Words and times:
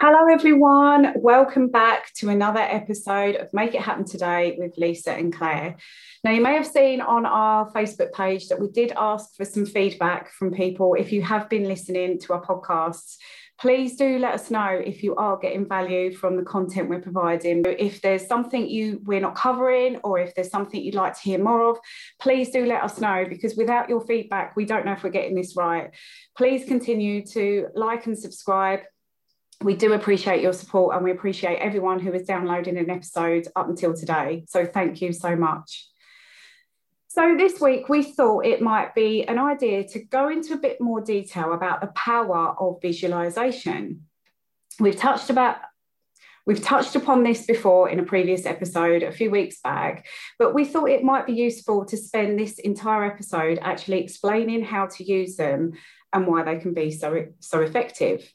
Hello, 0.00 0.26
everyone. 0.26 1.12
Welcome 1.14 1.68
back 1.68 2.12
to 2.14 2.28
another 2.28 2.58
episode 2.58 3.36
of 3.36 3.54
Make 3.54 3.76
It 3.76 3.80
Happen 3.80 4.04
Today 4.04 4.56
with 4.58 4.76
Lisa 4.76 5.12
and 5.12 5.32
Claire. 5.32 5.76
Now, 6.24 6.32
you 6.32 6.42
may 6.42 6.54
have 6.54 6.66
seen 6.66 7.00
on 7.00 7.24
our 7.24 7.70
Facebook 7.70 8.12
page 8.12 8.48
that 8.48 8.60
we 8.60 8.68
did 8.68 8.92
ask 8.96 9.36
for 9.36 9.44
some 9.44 9.64
feedback 9.64 10.32
from 10.32 10.50
people. 10.50 10.94
If 10.94 11.12
you 11.12 11.22
have 11.22 11.48
been 11.48 11.68
listening 11.68 12.18
to 12.18 12.32
our 12.32 12.44
podcasts, 12.44 13.18
please 13.56 13.96
do 13.96 14.18
let 14.18 14.34
us 14.34 14.50
know 14.50 14.82
if 14.84 15.04
you 15.04 15.14
are 15.14 15.38
getting 15.38 15.68
value 15.68 16.12
from 16.12 16.36
the 16.36 16.42
content 16.42 16.90
we're 16.90 17.00
providing. 17.00 17.62
If 17.64 18.02
there's 18.02 18.26
something 18.26 18.68
you 18.68 19.00
we're 19.04 19.20
not 19.20 19.36
covering, 19.36 20.00
or 20.02 20.18
if 20.18 20.34
there's 20.34 20.50
something 20.50 20.82
you'd 20.82 20.96
like 20.96 21.14
to 21.14 21.22
hear 21.22 21.38
more 21.38 21.70
of, 21.70 21.78
please 22.20 22.50
do 22.50 22.66
let 22.66 22.82
us 22.82 23.00
know 23.00 23.26
because 23.28 23.54
without 23.54 23.88
your 23.88 24.04
feedback, 24.04 24.56
we 24.56 24.64
don't 24.64 24.84
know 24.84 24.92
if 24.92 25.04
we're 25.04 25.10
getting 25.10 25.36
this 25.36 25.56
right. 25.56 25.92
Please 26.36 26.66
continue 26.66 27.24
to 27.28 27.68
like 27.76 28.06
and 28.06 28.18
subscribe 28.18 28.80
we 29.62 29.76
do 29.76 29.92
appreciate 29.92 30.42
your 30.42 30.52
support 30.52 30.94
and 30.94 31.04
we 31.04 31.10
appreciate 31.10 31.58
everyone 31.58 32.00
who 32.00 32.12
is 32.12 32.26
downloading 32.26 32.76
an 32.76 32.90
episode 32.90 33.48
up 33.56 33.68
until 33.68 33.94
today. 33.94 34.44
So 34.48 34.64
thank 34.64 35.00
you 35.00 35.12
so 35.12 35.36
much. 35.36 35.88
So 37.08 37.36
this 37.38 37.60
week 37.60 37.88
we 37.88 38.02
thought 38.02 38.44
it 38.44 38.60
might 38.60 38.94
be 38.94 39.22
an 39.26 39.38
idea 39.38 39.86
to 39.88 40.00
go 40.00 40.28
into 40.28 40.54
a 40.54 40.58
bit 40.58 40.80
more 40.80 41.00
detail 41.00 41.52
about 41.52 41.80
the 41.80 41.86
power 41.88 42.56
of 42.58 42.82
visualization. 42.82 44.06
We've 44.80 44.96
touched 44.96 45.30
about 45.30 45.58
We've 46.46 46.60
touched 46.60 46.94
upon 46.94 47.22
this 47.22 47.46
before 47.46 47.88
in 47.88 47.98
a 47.98 48.02
previous 48.02 48.44
episode 48.44 49.02
a 49.02 49.10
few 49.10 49.30
weeks 49.30 49.60
back, 49.62 50.06
but 50.38 50.54
we 50.54 50.66
thought 50.66 50.90
it 50.90 51.02
might 51.02 51.26
be 51.26 51.32
useful 51.32 51.86
to 51.86 51.96
spend 51.96 52.38
this 52.38 52.58
entire 52.58 53.04
episode 53.04 53.58
actually 53.62 54.02
explaining 54.02 54.62
how 54.62 54.86
to 54.88 55.04
use 55.04 55.36
them 55.36 55.72
and 56.12 56.26
why 56.26 56.42
they 56.42 56.58
can 56.58 56.74
be 56.74 56.90
so, 56.90 57.28
so 57.40 57.62
effective. 57.62 58.30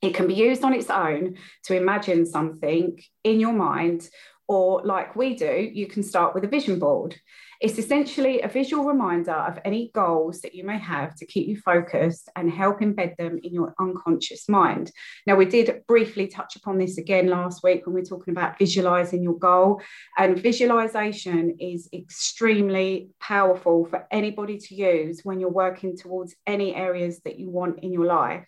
It 0.00 0.14
can 0.14 0.26
be 0.26 0.34
used 0.34 0.62
on 0.62 0.74
its 0.74 0.90
own 0.90 1.38
to 1.64 1.76
imagine 1.76 2.24
something 2.24 3.00
in 3.24 3.40
your 3.40 3.52
mind, 3.52 4.08
or 4.46 4.82
like 4.84 5.14
we 5.14 5.34
do, 5.34 5.70
you 5.72 5.86
can 5.86 6.02
start 6.02 6.34
with 6.34 6.44
a 6.44 6.48
vision 6.48 6.78
board. 6.78 7.16
It's 7.60 7.76
essentially 7.76 8.40
a 8.40 8.48
visual 8.48 8.84
reminder 8.84 9.32
of 9.32 9.58
any 9.64 9.90
goals 9.92 10.40
that 10.42 10.54
you 10.54 10.62
may 10.62 10.78
have 10.78 11.16
to 11.16 11.26
keep 11.26 11.48
you 11.48 11.60
focused 11.60 12.30
and 12.36 12.48
help 12.48 12.78
embed 12.80 13.16
them 13.16 13.40
in 13.42 13.52
your 13.52 13.74
unconscious 13.80 14.48
mind. 14.48 14.92
Now, 15.26 15.34
we 15.34 15.44
did 15.44 15.82
briefly 15.88 16.28
touch 16.28 16.54
upon 16.54 16.78
this 16.78 16.98
again 16.98 17.26
last 17.26 17.64
week 17.64 17.84
when 17.84 17.96
we 17.96 18.02
are 18.02 18.04
talking 18.04 18.32
about 18.32 18.58
visualizing 18.58 19.24
your 19.24 19.36
goal. 19.38 19.82
And 20.16 20.38
visualization 20.38 21.56
is 21.58 21.88
extremely 21.92 23.10
powerful 23.20 23.86
for 23.86 24.06
anybody 24.12 24.58
to 24.58 24.74
use 24.76 25.22
when 25.24 25.40
you're 25.40 25.50
working 25.50 25.96
towards 25.96 26.36
any 26.46 26.76
areas 26.76 27.20
that 27.24 27.40
you 27.40 27.50
want 27.50 27.80
in 27.80 27.92
your 27.92 28.06
life. 28.06 28.46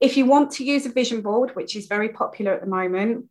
If 0.00 0.16
you 0.16 0.26
want 0.26 0.50
to 0.52 0.64
use 0.64 0.86
a 0.86 0.92
vision 0.92 1.20
board, 1.22 1.54
which 1.54 1.76
is 1.76 1.86
very 1.86 2.10
popular 2.10 2.52
at 2.52 2.60
the 2.60 2.66
moment, 2.66 3.26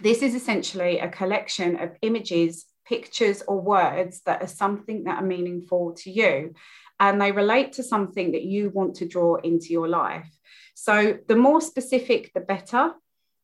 this 0.00 0.22
is 0.22 0.34
essentially 0.34 0.98
a 0.98 1.08
collection 1.08 1.76
of 1.76 1.96
images, 2.02 2.64
pictures, 2.86 3.42
or 3.46 3.60
words 3.60 4.22
that 4.26 4.42
are 4.42 4.48
something 4.48 5.04
that 5.04 5.22
are 5.22 5.26
meaningful 5.26 5.94
to 5.98 6.10
you. 6.10 6.54
And 6.98 7.20
they 7.20 7.32
relate 7.32 7.72
to 7.74 7.82
something 7.82 8.32
that 8.32 8.44
you 8.44 8.70
want 8.70 8.96
to 8.96 9.08
draw 9.08 9.36
into 9.36 9.68
your 9.68 9.88
life. 9.88 10.30
So 10.74 11.18
the 11.28 11.36
more 11.36 11.60
specific, 11.60 12.32
the 12.34 12.40
better. 12.40 12.92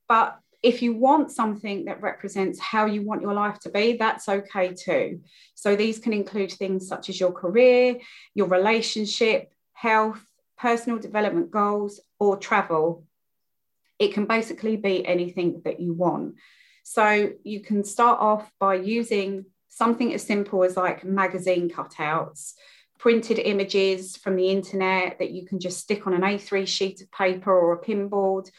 But 0.09 0.39
if 0.63 0.83
you 0.83 0.95
want 0.95 1.31
something 1.31 1.85
that 1.85 2.03
represents 2.03 2.59
how 2.59 2.87
you 2.87 3.03
want 3.03 3.23
your 3.23 3.35
life 3.35 3.59
to 3.61 3.71
be, 3.71 3.97
that's 3.97 4.29
okay 4.29 4.73
too. 4.73 5.21
So 5.55 5.77
these 5.77 5.99
can 5.99 6.13
include 6.13 6.53
things 6.53 6.89
such 6.89 7.09
as 7.09 7.21
your 7.21 7.33
career, 7.33 7.97
your 8.35 8.49
relationship, 8.49 9.53
health, 9.73 10.25
personal 10.59 10.99
development 10.99 11.51
goals, 11.51 12.01
or 12.19 12.37
travel. 12.37 13.05
It 13.99 14.15
can 14.15 14.27
basically 14.27 14.77
be 14.77 15.07
anything 15.07 15.63
that 15.65 15.81
you 15.81 15.95
want. 15.95 16.37
So 16.83 17.33
you 17.43 17.61
can 17.61 17.83
start 17.83 18.21
off 18.21 18.51
by 18.61 18.75
using 18.75 19.47
something 19.69 20.15
as 20.15 20.23
simple 20.23 20.63
as 20.65 20.77
like 20.77 21.05
magazine 21.05 21.69
cutouts, 21.69 22.53
printed 22.99 23.39
images 23.39 24.17
from 24.17 24.37
the 24.37 24.49
internet 24.49 25.19
that 25.19 25.31
you 25.31 25.47
can 25.47 25.61
just 25.61 25.81
stick 25.81 26.07
on 26.07 26.15
an 26.15 26.23
A3 26.23 26.67
sheet 26.67 27.01
of 27.01 27.11
paper 27.11 27.53
or 27.53 27.73
a 27.73 27.85
pinboard, 27.85 28.51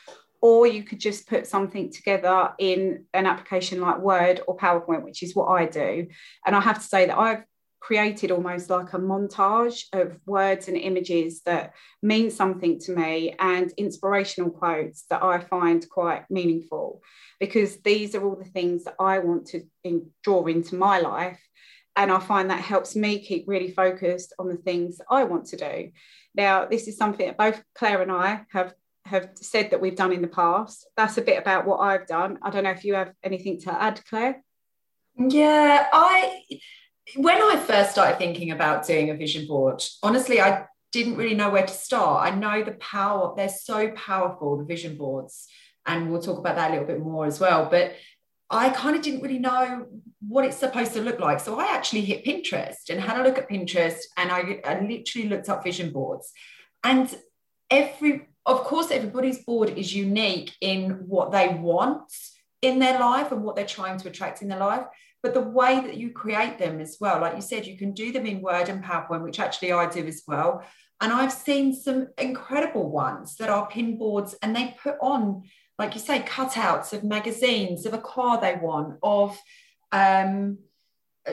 or 0.42 0.68
you 0.68 0.84
could 0.84 1.00
just 1.00 1.28
put 1.28 1.48
something 1.48 1.92
together 1.92 2.54
in 2.60 3.06
an 3.14 3.26
application 3.26 3.82
like 3.82 4.00
Word 4.00 4.42
or 4.48 4.58
PowerPoint, 4.58 5.04
which 5.04 5.24
is 5.24 5.36
what 5.36 5.48
I 5.48 5.66
do. 5.66 6.08
And 6.46 6.56
I 6.56 6.62
have 6.62 6.78
to 6.80 6.88
say 6.88 7.08
that 7.08 7.18
I've 7.18 7.44
created 7.80 8.32
almost 8.32 8.70
like 8.70 8.94
a 8.94 9.00
montage 9.00 9.86
of 9.94 10.20
words 10.26 10.68
and 10.68 10.78
images 10.78 11.42
that 11.44 11.74
mean 12.02 12.30
something 12.30 12.80
to 12.80 12.92
me 12.92 13.36
and 13.40 13.72
inspirational 13.78 14.50
quotes 14.50 15.04
that 15.10 15.24
I 15.24 15.40
find 15.40 15.88
quite 15.90 16.30
meaningful 16.30 17.02
because 17.40 17.78
these 17.82 18.16
are 18.16 18.26
all 18.26 18.36
the 18.36 18.50
things 18.50 18.84
that 18.86 18.96
I 19.00 19.20
want 19.20 19.48
to 19.48 19.64
in, 19.84 20.10
draw 20.24 20.46
into 20.46 20.76
my 20.76 21.00
life. 21.00 21.40
And 21.96 22.12
I 22.12 22.20
find 22.20 22.50
that 22.50 22.62
helps 22.62 22.96
me 22.96 23.20
keep 23.20 23.46
really 23.48 23.72
focused 23.72 24.34
on 24.38 24.48
the 24.50 24.58
things 24.58 25.00
I 25.10 25.24
want 25.24 25.48
to 25.48 25.58
do. 25.58 25.92
Now, 26.36 26.66
this 26.66 26.88
is 26.88 26.98
something 26.98 27.26
that 27.26 27.38
both 27.38 27.64
Claire 27.74 28.04
and 28.04 28.12
I 28.12 28.46
have 28.52 28.74
have 29.08 29.30
said 29.36 29.72
that 29.72 29.82
we've 29.82 29.96
done 29.96 30.12
in 30.12 30.22
the 30.22 30.28
past. 30.28 30.86
That's 30.96 31.18
a 31.18 31.22
bit 31.22 31.40
about 31.40 31.66
what 31.66 31.78
I've 31.78 32.08
done. 32.08 32.38
I 32.42 32.50
don't 32.50 32.64
know 32.64 32.72
if 32.72 32.84
you 32.84 32.94
have 32.96 33.14
anything 33.24 33.60
to 33.62 33.82
add, 33.82 34.02
Claire. 34.10 34.44
Yeah, 35.18 35.88
I 35.92 36.42
when 37.16 37.42
I 37.42 37.56
first 37.58 37.92
started 37.92 38.18
thinking 38.18 38.52
about 38.52 38.86
doing 38.86 39.10
a 39.10 39.16
vision 39.16 39.48
board, 39.48 39.82
honestly, 40.04 40.42
I 40.42 40.66
didn't 40.92 41.16
really 41.16 41.36
know 41.36 41.50
where 41.50 41.66
to 41.66 41.74
start. 41.74 42.32
I 42.32 42.36
know 42.36 42.64
the 42.64 42.74
power, 42.74 43.34
they're 43.36 43.50
so 43.50 43.92
powerful, 43.92 44.58
the 44.58 44.66
vision 44.66 44.98
boards, 44.98 45.48
and 45.86 46.12
we'll 46.12 46.22
talk 46.22 46.38
about 46.38 46.56
that 46.56 46.70
a 46.70 46.74
little 46.74 46.88
bit 46.88 47.00
more 47.00 47.26
as 47.26 47.40
well. 47.40 47.68
But 47.70 47.96
I 48.50 48.70
kind 48.70 48.96
of 48.96 49.02
didn't 49.02 49.22
really 49.22 49.40
know 49.40 49.88
what 50.26 50.46
it's 50.46 50.58
supposed 50.58 50.94
to 50.94 51.02
look 51.02 51.20
like. 51.20 51.40
So 51.40 51.60
I 51.60 51.66
actually 51.66 52.02
hit 52.02 52.26
Pinterest 52.26 52.90
and 52.90 53.00
had 53.00 53.20
a 53.20 53.24
look 53.24 53.38
at 53.38 53.50
Pinterest 53.50 54.00
and 54.16 54.32
I, 54.32 54.62
I 54.64 54.80
literally 54.80 55.28
looked 55.28 55.50
up 55.50 55.64
vision 55.64 55.92
boards. 55.92 56.32
And 56.84 57.14
every, 57.70 58.28
of 58.46 58.64
course, 58.64 58.90
everybody's 58.90 59.44
board 59.44 59.78
is 59.78 59.94
unique 59.94 60.54
in 60.62 60.92
what 61.08 61.32
they 61.32 61.50
want 61.50 62.12
in 62.62 62.80
their 62.80 63.00
life 63.00 63.32
and 63.34 63.44
what 63.44 63.58
they're 63.58 63.66
trying 63.66 64.00
to 64.00 64.08
attract 64.08 64.42
in 64.42 64.48
their 64.48 64.60
life 64.60 64.86
but 65.24 65.34
the 65.34 65.42
way 65.42 65.80
that 65.82 65.98
you 65.98 66.12
create 66.12 66.58
them 66.58 66.80
as 66.80 66.98
well 67.00 67.20
like 67.22 67.36
you 67.36 67.42
said 67.42 67.66
you 67.66 67.78
can 67.78 67.94
do 67.94 68.12
them 68.12 68.26
in 68.26 68.42
word 68.42 68.70
and 68.70 68.84
powerpoint 68.84 69.24
which 69.24 69.40
actually 69.40 69.72
i 69.72 69.90
do 69.90 70.06
as 70.06 70.24
well. 70.28 70.64
And 71.00 71.14
i've 71.14 71.34
seen 71.34 71.76
some 71.76 72.08
incredible 72.18 72.90
ones 72.90 73.36
that 73.38 73.50
are 73.50 73.68
pin 73.68 73.98
boards 73.98 74.36
and 74.42 74.56
they 74.56 74.76
put 74.82 74.96
on 75.02 75.44
like 75.78 75.94
you 75.94 76.00
say 76.00 76.20
cutouts 76.20 76.94
of 76.94 77.04
magazines 77.04 77.86
of 77.86 77.94
a 77.94 78.00
car 78.00 78.42
they 78.42 78.56
want 78.56 78.98
of 79.04 79.38
um 79.92 80.58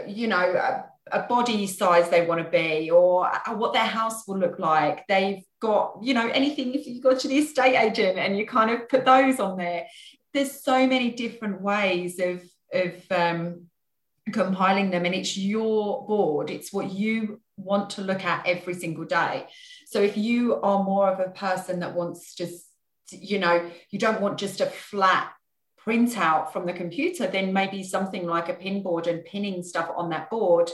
you 0.07 0.27
know 0.27 0.39
a, 0.39 0.85
a 1.13 1.23
body 1.23 1.67
size 1.67 2.09
they 2.09 2.27
want 2.27 2.43
to 2.43 2.51
be 2.51 2.91
or 2.91 3.31
what 3.57 3.73
their 3.73 3.85
house 3.85 4.27
will 4.27 4.39
look 4.39 4.59
like. 4.59 5.07
They've 5.07 5.43
got 5.61 5.99
you 6.03 6.15
know 6.15 6.29
anything 6.29 6.75
if 6.75 6.87
you 6.87 7.01
go 7.01 7.17
to 7.17 7.29
the 7.29 7.39
estate 7.39 7.77
agent 7.77 8.19
and 8.19 8.37
you 8.37 8.47
kind 8.47 8.71
of 8.71 8.89
put 8.89 9.05
those 9.05 9.41
on 9.41 9.57
there. 9.57 9.87
There's 10.33 10.63
so 10.63 10.87
many 10.87 11.11
different 11.11 11.61
ways 11.61 12.19
of 12.19 12.43
of 12.73 12.95
um, 13.11 13.67
compiling 14.33 14.91
them 14.91 15.05
and 15.05 15.15
it's 15.15 15.37
your 15.37 16.07
board. 16.07 16.51
It's 16.51 16.73
what 16.73 16.93
you 16.93 17.41
want 17.57 17.91
to 17.91 18.03
look 18.03 18.25
at 18.25 18.47
every 18.47 18.75
single 18.75 19.05
day. 19.05 19.47
So 19.87 20.01
if 20.01 20.17
you 20.17 20.61
are 20.63 20.83
more 20.83 21.11
of 21.11 21.21
a 21.21 21.31
person 21.31 21.81
that 21.81 21.95
wants 21.95 22.35
just 22.35 22.67
you 23.11 23.39
know 23.39 23.71
you 23.91 23.99
don't 23.99 24.23
want 24.23 24.39
just 24.39 24.63
a 24.63 24.67
flat 24.67 25.31
printout 25.87 26.53
from 26.53 26.65
the 26.65 26.73
computer 26.73 27.27
then 27.27 27.53
maybe 27.53 27.83
something 27.83 28.27
like 28.27 28.49
a 28.49 28.55
pin 28.55 28.83
board 28.83 29.07
and 29.07 29.25
pinning 29.27 29.63
stuff 29.63 29.91
on 29.95 30.09
that 30.09 30.31
board 30.31 30.71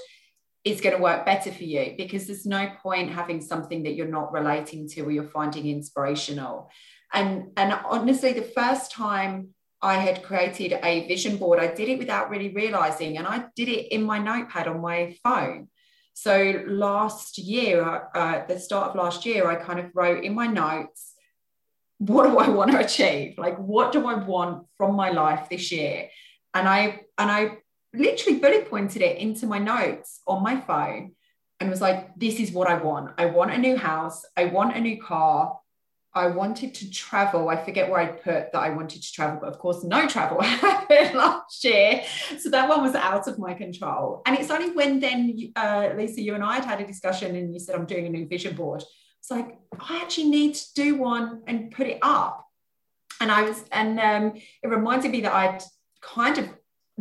is 0.63 0.81
going 0.81 0.95
to 0.95 1.03
work 1.03 1.25
better 1.25 1.51
for 1.51 1.65
you 1.65 1.95
because 1.97 2.27
there's 2.27 2.47
no 2.47 2.71
point 2.83 3.11
having 3.11 3.41
something 3.41 3.83
that 3.83 3.95
you're 3.95 4.07
not 4.07 4.33
relating 4.33 4.89
to 4.89 5.01
or 5.01 5.11
you're 5.11 5.25
finding 5.25 5.67
inspirational. 5.67 6.71
And 7.13 7.51
and 7.57 7.73
honestly 7.85 8.33
the 8.33 8.43
first 8.43 8.93
time 8.93 9.55
I 9.83 9.95
had 9.95 10.23
created 10.23 10.79
a 10.83 11.09
vision 11.09 11.37
board. 11.37 11.59
I 11.59 11.69
did 11.75 11.89
it 11.89 11.99
without 11.99 12.31
really 12.31 12.51
realizing, 12.51 13.19
and 13.19 13.27
I 13.27 13.45
did 13.57 13.69
it 13.69 13.93
in 13.95 14.03
my 14.03 14.19
notepad 14.19 14.69
on 14.69 14.81
my 14.81 15.17
phone. 15.23 15.69
So 16.15 16.63
last 16.67 17.39
year, 17.39 18.09
uh, 18.15 18.45
the 18.47 18.59
start 18.59 18.91
of 18.91 18.97
last 18.97 19.25
year, 19.25 19.49
I 19.49 19.55
kind 19.55 19.81
of 19.81 19.91
wrote 19.95 20.23
in 20.23 20.35
my 20.35 20.47
notes, 20.47 21.15
what 21.99 22.27
do 22.27 22.39
I 22.39 22.49
want 22.49 22.73
to 22.73 22.79
achieve? 22.79 23.39
Like, 23.39 23.57
what 23.59 23.93
do 23.93 24.07
I 24.07 24.15
want 24.15 24.67
from 24.77 24.95
my 24.97 25.11
life 25.11 25.49
this 25.49 25.71
year? 25.71 26.09
And 26.55 26.69
I 26.69 27.01
and 27.17 27.31
I 27.31 27.59
literally 27.95 28.39
bullet 28.39 28.71
pointed 28.71 29.03
it 29.03 29.19
into 29.19 29.47
my 29.47 29.59
notes 29.59 30.21
on 30.27 30.43
my 30.43 30.61
phone 30.61 31.15
and 31.59 31.71
was 31.71 31.81
like, 31.81 32.15
this 32.17 32.41
is 32.41 32.53
what 32.53 32.69
I 32.69 32.75
want. 32.75 33.13
I 33.19 33.27
want 33.27 33.53
a 33.53 33.59
new 33.59 33.77
house. 33.77 34.25
I 34.37 34.47
want 34.47 34.77
a 34.77 34.81
new 34.81 35.01
car. 35.01 35.59
I 36.13 36.27
wanted 36.27 36.75
to 36.75 36.91
travel. 36.91 37.49
I 37.49 37.57
forget 37.57 37.89
where 37.89 38.01
I 38.01 38.07
put 38.07 38.53
that 38.53 38.59
I 38.59 38.71
wanted 38.71 39.03
to 39.03 39.13
travel, 39.13 39.39
but 39.41 39.49
of 39.49 39.59
course, 39.59 39.85
no 39.85 40.09
travel 40.09 40.41
happened 40.43 41.15
last 41.15 41.63
year. 41.63 42.03
So 42.39 42.51
that 42.51 42.69
one 42.69 42.83
was 42.83 42.95
out 42.95 43.29
of 43.29 43.39
my 43.39 43.55
control. 43.55 44.23
And 44.27 44.37
it's 44.37 44.51
only 44.51 44.73
when 44.73 44.99
then, 44.99 45.53
uh, 45.55 45.91
Lisa, 45.97 46.21
you 46.21 46.35
and 46.35 46.43
I 46.43 46.57
had 46.57 46.65
had 46.65 46.81
a 46.81 46.87
discussion 46.87 47.37
and 47.37 47.53
you 47.53 47.61
said, 47.61 47.77
I'm 47.77 47.87
doing 47.87 48.07
a 48.07 48.11
new 48.11 48.27
vision 48.27 48.57
board. 48.57 48.83
It's 49.21 49.31
like, 49.31 49.59
I 49.79 50.01
actually 50.03 50.31
need 50.31 50.55
to 50.55 50.75
do 50.75 50.97
one 50.97 51.43
and 51.47 51.71
put 51.71 51.87
it 51.87 51.99
up. 52.03 52.47
and 53.21 53.31
I 53.31 53.43
was, 53.43 53.63
and 53.71 54.01
um, 54.01 54.33
it 54.63 54.69
reminded 54.69 55.13
me 55.13 55.21
that 55.21 55.33
I'd 55.33 55.63
kind 56.01 56.39
of 56.39 56.49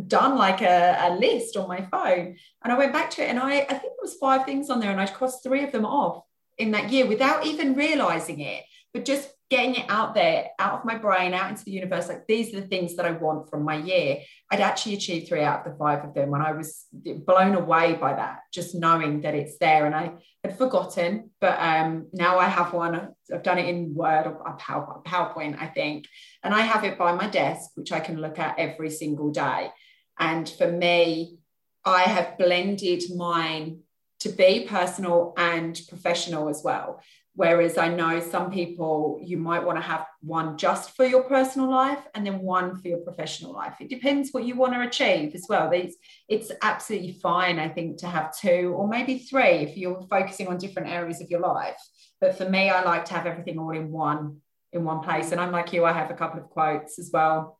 done 0.08 0.38
like 0.38 0.62
a, 0.62 0.98
a, 1.02 1.16
list 1.16 1.58
on 1.58 1.68
my 1.68 1.82
phone. 1.92 2.38
And 2.64 2.74
I 2.74 2.78
went 2.78 2.94
back 2.94 3.10
to 3.12 3.24
it 3.24 3.30
and 3.30 3.40
I, 3.40 3.60
I 3.62 3.74
think 3.74 3.94
it 3.94 4.02
was 4.02 4.16
five 4.16 4.46
things 4.46 4.70
on 4.70 4.80
there 4.80 4.92
and 4.92 5.02
I 5.02 5.08
crossed 5.08 5.44
three 5.44 5.64
of 5.64 5.72
them 5.72 5.86
off 5.86 6.24
in 6.58 6.72
that 6.72 6.92
year 6.92 7.08
without 7.08 7.46
even 7.46 7.74
realizing 7.74 8.42
it, 8.42 8.64
but 8.94 9.06
just 9.06 9.30
getting 9.50 9.75
it 9.75 9.86
out 9.89 10.13
there, 10.13 10.50
out 10.59 10.80
of 10.80 10.86
my 10.86 10.95
brain, 10.95 11.33
out 11.33 11.50
into 11.50 11.65
the 11.65 11.71
universe. 11.71 12.07
Like 12.07 12.27
these 12.27 12.53
are 12.53 12.62
the 12.62 12.68
things 12.68 12.95
that 12.95 13.06
I 13.06 13.12
want 13.12 13.50
from 13.50 13.63
my 13.63 13.77
year. 13.77 14.19
I'd 14.51 14.59
actually 14.59 14.94
achieved 14.94 15.27
three 15.27 15.41
out 15.41 15.65
of 15.65 15.71
the 15.71 15.77
five 15.77 16.03
of 16.06 16.13
them 16.13 16.30
when 16.30 16.41
I 16.41 16.51
was 16.51 16.86
blown 16.91 17.56
away 17.56 17.95
by 17.95 18.13
that, 18.13 18.41
just 18.53 18.75
knowing 18.75 19.21
that 19.21 19.33
it's 19.33 19.57
there. 19.57 19.88
And 19.88 19.95
I 19.95 20.13
had 20.44 20.57
forgotten, 20.57 21.31
but 21.41 21.57
um, 21.59 22.07
now 22.13 22.38
I 22.38 22.47
have 22.47 22.74
one. 22.74 23.09
I've 23.33 23.44
done 23.44 23.57
it 23.57 23.68
in 23.68 23.95
Word 23.95 24.27
or 24.27 24.57
PowerPoint, 24.57 25.59
I 25.59 25.68
think. 25.68 26.06
And 26.44 26.53
I 26.53 26.62
have 26.62 26.83
it 26.83 26.97
by 26.97 27.13
my 27.13 27.27
desk, 27.27 27.71
which 27.74 27.91
I 27.91 28.00
can 28.00 28.21
look 28.21 28.38
at 28.38 28.59
every 28.59 28.91
single 28.91 29.31
day. 29.31 29.71
And 30.19 30.47
for 30.47 30.71
me, 30.71 31.38
I 31.83 32.01
have 32.01 32.38
blended 32.38 33.03
mine 33.15 33.80
to 34.19 34.30
be 34.30 34.68
personal 34.69 35.33
and 35.38 35.80
professional 35.88 36.50
as 36.50 36.62
well. 36.63 37.01
Whereas 37.39 37.77
I 37.77 37.88
know 37.88 38.19
some 38.19 38.51
people, 38.51 39.18
you 39.24 39.38
might 39.38 39.63
want 39.63 39.77
to 39.77 39.81
have 39.81 40.06
one 40.19 40.57
just 40.57 40.94
for 40.97 41.06
your 41.06 41.24
personal 41.24 41.69
life 41.69 42.06
and 42.13 42.27
then 42.27 42.39
one 42.39 42.75
for 42.75 42.89
your 42.89 42.97
professional 42.97 43.53
life. 43.53 43.75
It 43.80 43.89
depends 43.89 44.31
what 44.31 44.44
you 44.44 44.57
want 44.57 44.74
to 44.74 44.81
achieve 44.81 45.33
as 45.33 45.45
well. 45.47 45.71
It's, 45.71 45.95
it's 46.27 46.51
absolutely 46.62 47.13
fine, 47.13 47.57
I 47.57 47.69
think, 47.69 48.00
to 48.00 48.07
have 48.07 48.38
two 48.38 48.74
or 48.75 48.89
maybe 48.89 49.19
three 49.19 49.59
if 49.68 49.77
you're 49.77 50.06
focusing 50.09 50.50
on 50.50 50.57
different 50.57 50.89
areas 50.89 51.21
of 51.21 51.30
your 51.30 51.39
life. 51.39 51.80
But 52.19 52.38
for 52.38 52.50
me, 52.50 52.71
I 52.71 52.83
like 52.83 53.06
to 53.06 53.13
have 53.13 53.25
everything 53.25 53.57
all 53.57 53.71
in 53.71 53.89
one 53.89 54.41
in 54.74 54.83
one 54.83 55.00
place. 55.00 55.31
And 55.31 55.39
I'm 55.39 55.53
like 55.53 55.71
you, 55.71 55.86
I 55.86 55.94
have 55.94 56.12
a 56.12 56.15
couple 56.15 56.41
of 56.41 56.50
quotes 56.50 57.00
as 57.00 57.09
well, 57.13 57.57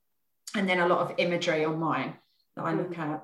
and 0.58 0.68
then 0.68 0.80
a 0.80 0.90
lot 0.90 1.00
of 1.00 1.14
imagery 1.18 1.64
on 1.64 1.80
mine 1.80 2.16
that 2.58 2.66
I 2.66 2.74
look 2.74 2.96
mm. 2.96 3.00
at. 3.00 3.24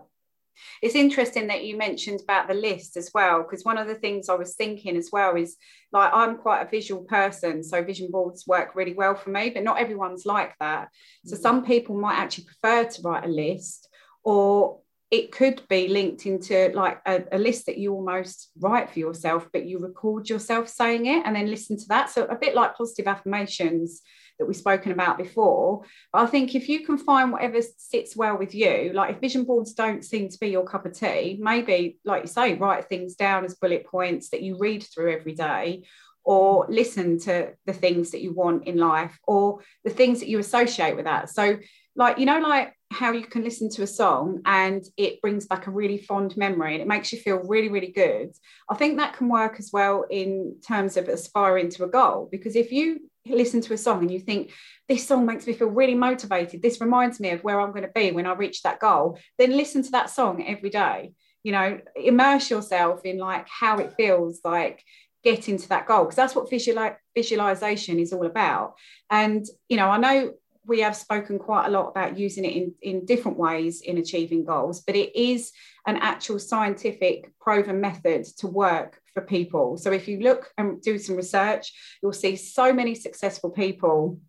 It's 0.81 0.95
interesting 0.95 1.47
that 1.47 1.63
you 1.63 1.77
mentioned 1.77 2.21
about 2.21 2.47
the 2.47 2.53
list 2.53 2.97
as 2.97 3.11
well, 3.13 3.43
because 3.43 3.63
one 3.63 3.77
of 3.77 3.87
the 3.87 3.95
things 3.95 4.29
I 4.29 4.35
was 4.35 4.55
thinking 4.55 4.97
as 4.97 5.09
well 5.11 5.35
is 5.35 5.57
like 5.91 6.11
I'm 6.13 6.37
quite 6.37 6.61
a 6.61 6.69
visual 6.69 7.03
person, 7.03 7.63
so 7.63 7.83
vision 7.83 8.09
boards 8.11 8.45
work 8.47 8.75
really 8.75 8.93
well 8.93 9.15
for 9.15 9.29
me, 9.29 9.49
but 9.49 9.63
not 9.63 9.79
everyone's 9.79 10.25
like 10.25 10.53
that. 10.59 10.89
So 11.25 11.35
mm. 11.35 11.39
some 11.39 11.65
people 11.65 11.95
might 11.97 12.17
actually 12.17 12.45
prefer 12.45 12.89
to 12.89 13.01
write 13.01 13.25
a 13.25 13.29
list, 13.29 13.89
or 14.23 14.79
it 15.11 15.31
could 15.31 15.61
be 15.69 15.87
linked 15.87 16.25
into 16.25 16.71
like 16.73 16.99
a, 17.05 17.23
a, 17.31 17.37
list 17.37 17.67
that 17.67 17.77
you 17.77 17.93
almost 17.93 18.49
write 18.59 18.89
for 18.89 18.99
yourself, 18.99 19.47
but 19.53 19.65
you 19.65 19.77
record 19.77 20.27
yourself 20.29 20.67
saying 20.67 21.05
it 21.05 21.25
and 21.25 21.35
then 21.35 21.49
listen 21.49 21.77
to 21.77 21.87
that. 21.89 22.09
So 22.09 22.25
a 22.25 22.35
bit 22.35 22.55
like 22.55 22.75
positive 22.75 23.07
affirmations 23.07 24.01
that 24.39 24.45
we've 24.45 24.55
spoken 24.55 24.91
about 24.91 25.17
before. 25.17 25.83
But 26.11 26.23
I 26.23 26.25
think 26.27 26.55
if 26.55 26.67
you 26.69 26.85
can 26.85 26.97
find 26.97 27.31
whatever 27.31 27.59
sits 27.77 28.15
well 28.15 28.37
with 28.37 28.53
you, 28.53 28.91
like 28.93 29.15
if 29.15 29.21
vision 29.21 29.45
boards 29.45 29.73
don't 29.73 30.03
seem 30.03 30.29
to 30.29 30.39
be 30.39 30.47
your 30.47 30.65
cup 30.65 30.85
of 30.85 30.93
tea, 30.93 31.37
maybe, 31.41 31.99
like 32.03 32.23
you 32.23 32.27
say, 32.27 32.55
write 32.55 32.89
things 32.89 33.15
down 33.15 33.45
as 33.45 33.55
bullet 33.55 33.85
points 33.85 34.29
that 34.29 34.41
you 34.41 34.57
read 34.57 34.83
through 34.83 35.13
every 35.13 35.33
day 35.33 35.83
or 36.23 36.65
listen 36.69 37.19
to 37.19 37.53
the 37.65 37.73
things 37.73 38.11
that 38.11 38.21
you 38.21 38.33
want 38.33 38.67
in 38.67 38.77
life 38.77 39.17
or 39.23 39.59
the 39.83 39.91
things 39.91 40.19
that 40.19 40.27
you 40.27 40.39
associate 40.39 40.95
with 40.95 41.05
that. 41.05 41.29
So, 41.29 41.57
like, 41.95 42.17
you 42.17 42.25
know, 42.25 42.39
like 42.39 42.73
how 42.91 43.11
you 43.11 43.25
can 43.25 43.43
listen 43.43 43.69
to 43.69 43.83
a 43.83 43.87
song 43.87 44.41
and 44.45 44.83
it 44.97 45.21
brings 45.21 45.45
back 45.47 45.67
a 45.67 45.71
really 45.71 45.97
fond 45.97 46.35
memory 46.35 46.73
and 46.73 46.81
it 46.81 46.87
makes 46.87 47.11
you 47.11 47.19
feel 47.19 47.37
really, 47.37 47.69
really 47.69 47.91
good. 47.91 48.31
I 48.69 48.75
think 48.75 48.97
that 48.97 49.15
can 49.15 49.29
work 49.29 49.55
as 49.59 49.69
well 49.71 50.05
in 50.09 50.57
terms 50.65 50.97
of 50.97 51.07
aspiring 51.07 51.69
to 51.71 51.83
a 51.83 51.89
goal 51.89 52.27
because 52.31 52.55
if 52.55 52.71
you 52.71 52.99
listen 53.25 53.61
to 53.61 53.73
a 53.73 53.77
song 53.77 54.01
and 54.01 54.11
you 54.11 54.19
think 54.19 54.51
this 54.87 55.07
song 55.07 55.25
makes 55.25 55.47
me 55.47 55.53
feel 55.53 55.69
really 55.69 55.95
motivated. 55.95 56.61
This 56.61 56.79
reminds 56.81 57.19
me 57.19 57.29
of 57.31 57.43
where 57.43 57.59
i'm 57.59 57.71
going 57.71 57.83
to 57.83 57.91
be 57.93 58.11
when 58.11 58.25
i 58.25 58.33
reach 58.33 58.61
that 58.63 58.79
goal. 58.79 59.17
Then 59.37 59.57
listen 59.57 59.83
to 59.83 59.91
that 59.91 60.09
song 60.09 60.43
every 60.45 60.69
day 60.69 61.13
you 61.45 61.51
know 61.51 61.79
immerse 61.95 62.49
yourself 62.49 63.05
in 63.05 63.19
like 63.19 63.47
how 63.47 63.77
it 63.77 63.93
feels 63.95 64.41
like 64.43 64.83
getting 65.23 65.57
to 65.57 65.69
that 65.69 65.87
goal 65.87 66.03
because 66.03 66.15
that's 66.15 66.35
what 66.35 66.49
visual 66.49 66.95
visualization 67.15 67.99
is 67.99 68.11
all 68.11 68.25
about. 68.25 68.73
And 69.09 69.45
you 69.69 69.77
know 69.77 69.89
i 69.89 69.97
know 69.97 70.33
we 70.67 70.79
have 70.81 70.95
spoken 70.95 71.37
quite 71.39 71.67
a 71.67 71.69
lot 71.69 71.89
about 71.89 72.17
using 72.17 72.45
it 72.45 72.55
in, 72.55 72.73
in 72.81 73.05
different 73.05 73.37
ways 73.37 73.81
in 73.81 73.97
achieving 73.97 74.43
goals, 74.43 74.81
but 74.81 74.95
it 74.95 75.15
is 75.15 75.51
an 75.85 75.97
actual 75.97 76.39
scientific 76.39 77.31
proven 77.39 77.79
method 77.79 78.25
to 78.37 78.47
work 78.47 78.99
for 79.13 79.21
people. 79.21 79.77
So 79.77 79.91
if 79.91 80.07
you 80.07 80.19
look 80.19 80.51
and 80.57 80.81
do 80.81 80.97
some 80.97 81.15
research, 81.15 81.71
you'll 82.01 82.13
see 82.13 82.35
so 82.35 82.73
many 82.73 82.95
successful 82.95 83.49
people, 83.49 84.19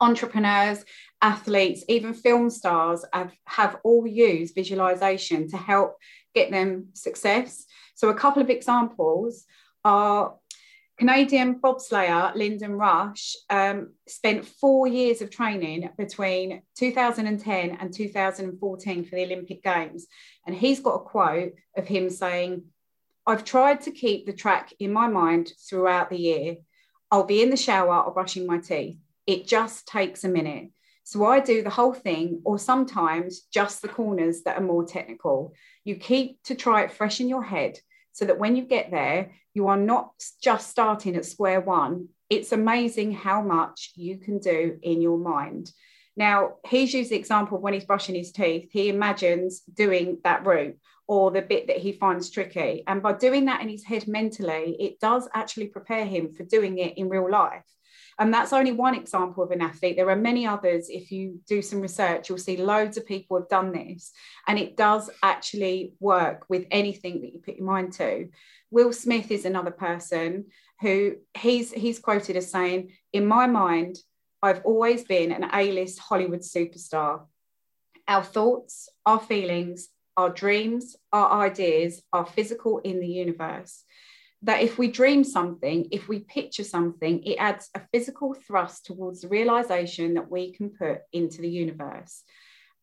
entrepreneurs, 0.00 0.84
athletes, 1.20 1.84
even 1.88 2.14
film 2.14 2.50
stars 2.50 3.04
have, 3.12 3.32
have 3.46 3.76
all 3.84 4.06
used 4.06 4.54
visualization 4.54 5.48
to 5.50 5.56
help 5.56 5.96
get 6.34 6.50
them 6.50 6.88
success. 6.94 7.64
So 7.94 8.08
a 8.08 8.14
couple 8.14 8.42
of 8.42 8.50
examples 8.50 9.44
are 9.84 10.34
Canadian 10.96 11.60
bobsleigher 11.60 12.34
Lyndon 12.36 12.74
Rush 12.74 13.34
um, 13.50 13.94
spent 14.06 14.46
four 14.46 14.86
years 14.86 15.22
of 15.22 15.30
training 15.30 15.90
between 15.98 16.62
2010 16.76 17.70
and 17.80 17.92
2014 17.92 19.04
for 19.04 19.16
the 19.16 19.24
Olympic 19.24 19.62
Games. 19.64 20.06
And 20.46 20.54
he's 20.54 20.78
got 20.80 20.94
a 20.94 21.00
quote 21.00 21.54
of 21.76 21.88
him 21.88 22.10
saying, 22.10 22.64
I've 23.26 23.44
tried 23.44 23.80
to 23.82 23.90
keep 23.90 24.26
the 24.26 24.32
track 24.32 24.72
in 24.78 24.92
my 24.92 25.08
mind 25.08 25.50
throughout 25.68 26.10
the 26.10 26.18
year. 26.18 26.56
I'll 27.10 27.24
be 27.24 27.42
in 27.42 27.50
the 27.50 27.56
shower 27.56 28.02
or 28.02 28.14
brushing 28.14 28.46
my 28.46 28.58
teeth. 28.58 28.98
It 29.26 29.48
just 29.48 29.88
takes 29.88 30.22
a 30.22 30.28
minute. 30.28 30.70
So 31.02 31.24
I 31.24 31.40
do 31.40 31.62
the 31.62 31.70
whole 31.70 31.92
thing, 31.92 32.40
or 32.44 32.58
sometimes 32.58 33.42
just 33.52 33.82
the 33.82 33.88
corners 33.88 34.42
that 34.42 34.58
are 34.58 34.64
more 34.64 34.84
technical. 34.84 35.54
You 35.84 35.96
keep 35.96 36.42
to 36.44 36.54
try 36.54 36.82
it 36.82 36.92
fresh 36.92 37.20
in 37.20 37.28
your 37.28 37.42
head 37.42 37.78
so 38.14 38.24
that 38.24 38.38
when 38.38 38.56
you 38.56 38.64
get 38.64 38.90
there, 38.90 39.32
you 39.52 39.68
are 39.68 39.76
not 39.76 40.12
just 40.40 40.70
starting 40.70 41.16
at 41.16 41.26
square 41.26 41.60
one. 41.60 42.08
It's 42.30 42.52
amazing 42.52 43.12
how 43.12 43.42
much 43.42 43.90
you 43.96 44.18
can 44.18 44.38
do 44.38 44.78
in 44.82 45.02
your 45.02 45.18
mind. 45.18 45.70
Now, 46.16 46.54
he's 46.64 46.94
used 46.94 47.10
the 47.10 47.16
example 47.16 47.58
when 47.58 47.74
he's 47.74 47.84
brushing 47.84 48.14
his 48.14 48.30
teeth, 48.30 48.68
he 48.70 48.88
imagines 48.88 49.60
doing 49.62 50.18
that 50.22 50.46
route 50.46 50.78
or 51.08 51.32
the 51.32 51.42
bit 51.42 51.66
that 51.66 51.78
he 51.78 51.92
finds 51.92 52.30
tricky. 52.30 52.84
And 52.86 53.02
by 53.02 53.14
doing 53.14 53.46
that 53.46 53.60
in 53.60 53.68
his 53.68 53.84
head 53.84 54.06
mentally, 54.06 54.76
it 54.78 55.00
does 55.00 55.28
actually 55.34 55.66
prepare 55.66 56.06
him 56.06 56.32
for 56.32 56.44
doing 56.44 56.78
it 56.78 56.96
in 56.96 57.08
real 57.08 57.28
life. 57.28 57.64
And 58.18 58.32
that's 58.32 58.52
only 58.52 58.72
one 58.72 58.94
example 58.94 59.42
of 59.42 59.50
an 59.50 59.60
athlete. 59.60 59.96
There 59.96 60.10
are 60.10 60.16
many 60.16 60.46
others. 60.46 60.88
If 60.88 61.10
you 61.10 61.40
do 61.48 61.62
some 61.62 61.80
research, 61.80 62.28
you'll 62.28 62.38
see 62.38 62.56
loads 62.56 62.96
of 62.96 63.06
people 63.06 63.38
have 63.38 63.48
done 63.48 63.72
this. 63.72 64.12
And 64.46 64.58
it 64.58 64.76
does 64.76 65.10
actually 65.22 65.94
work 66.00 66.46
with 66.48 66.66
anything 66.70 67.20
that 67.20 67.32
you 67.32 67.40
put 67.40 67.56
your 67.56 67.66
mind 67.66 67.92
to. 67.94 68.28
Will 68.70 68.92
Smith 68.92 69.30
is 69.30 69.44
another 69.44 69.70
person 69.70 70.46
who 70.80 71.16
he's 71.38 71.72
he's 71.72 71.98
quoted 71.98 72.36
as 72.36 72.50
saying, 72.50 72.92
in 73.12 73.26
my 73.26 73.46
mind, 73.46 73.98
I've 74.42 74.62
always 74.64 75.04
been 75.04 75.32
an 75.32 75.48
A-list 75.52 75.98
Hollywood 75.98 76.40
superstar. 76.40 77.22
Our 78.06 78.22
thoughts, 78.22 78.88
our 79.06 79.20
feelings, 79.20 79.88
our 80.16 80.30
dreams, 80.30 80.96
our 81.12 81.42
ideas 81.46 82.02
are 82.12 82.26
physical 82.26 82.78
in 82.78 83.00
the 83.00 83.08
universe. 83.08 83.83
That 84.44 84.62
if 84.62 84.78
we 84.78 84.88
dream 84.88 85.24
something, 85.24 85.88
if 85.90 86.08
we 86.08 86.20
picture 86.20 86.64
something, 86.64 87.22
it 87.24 87.36
adds 87.36 87.70
a 87.74 87.80
physical 87.92 88.34
thrust 88.46 88.86
towards 88.86 89.20
the 89.20 89.28
realization 89.28 90.14
that 90.14 90.30
we 90.30 90.52
can 90.52 90.70
put 90.70 90.98
into 91.12 91.42
the 91.42 91.48
universe. 91.48 92.22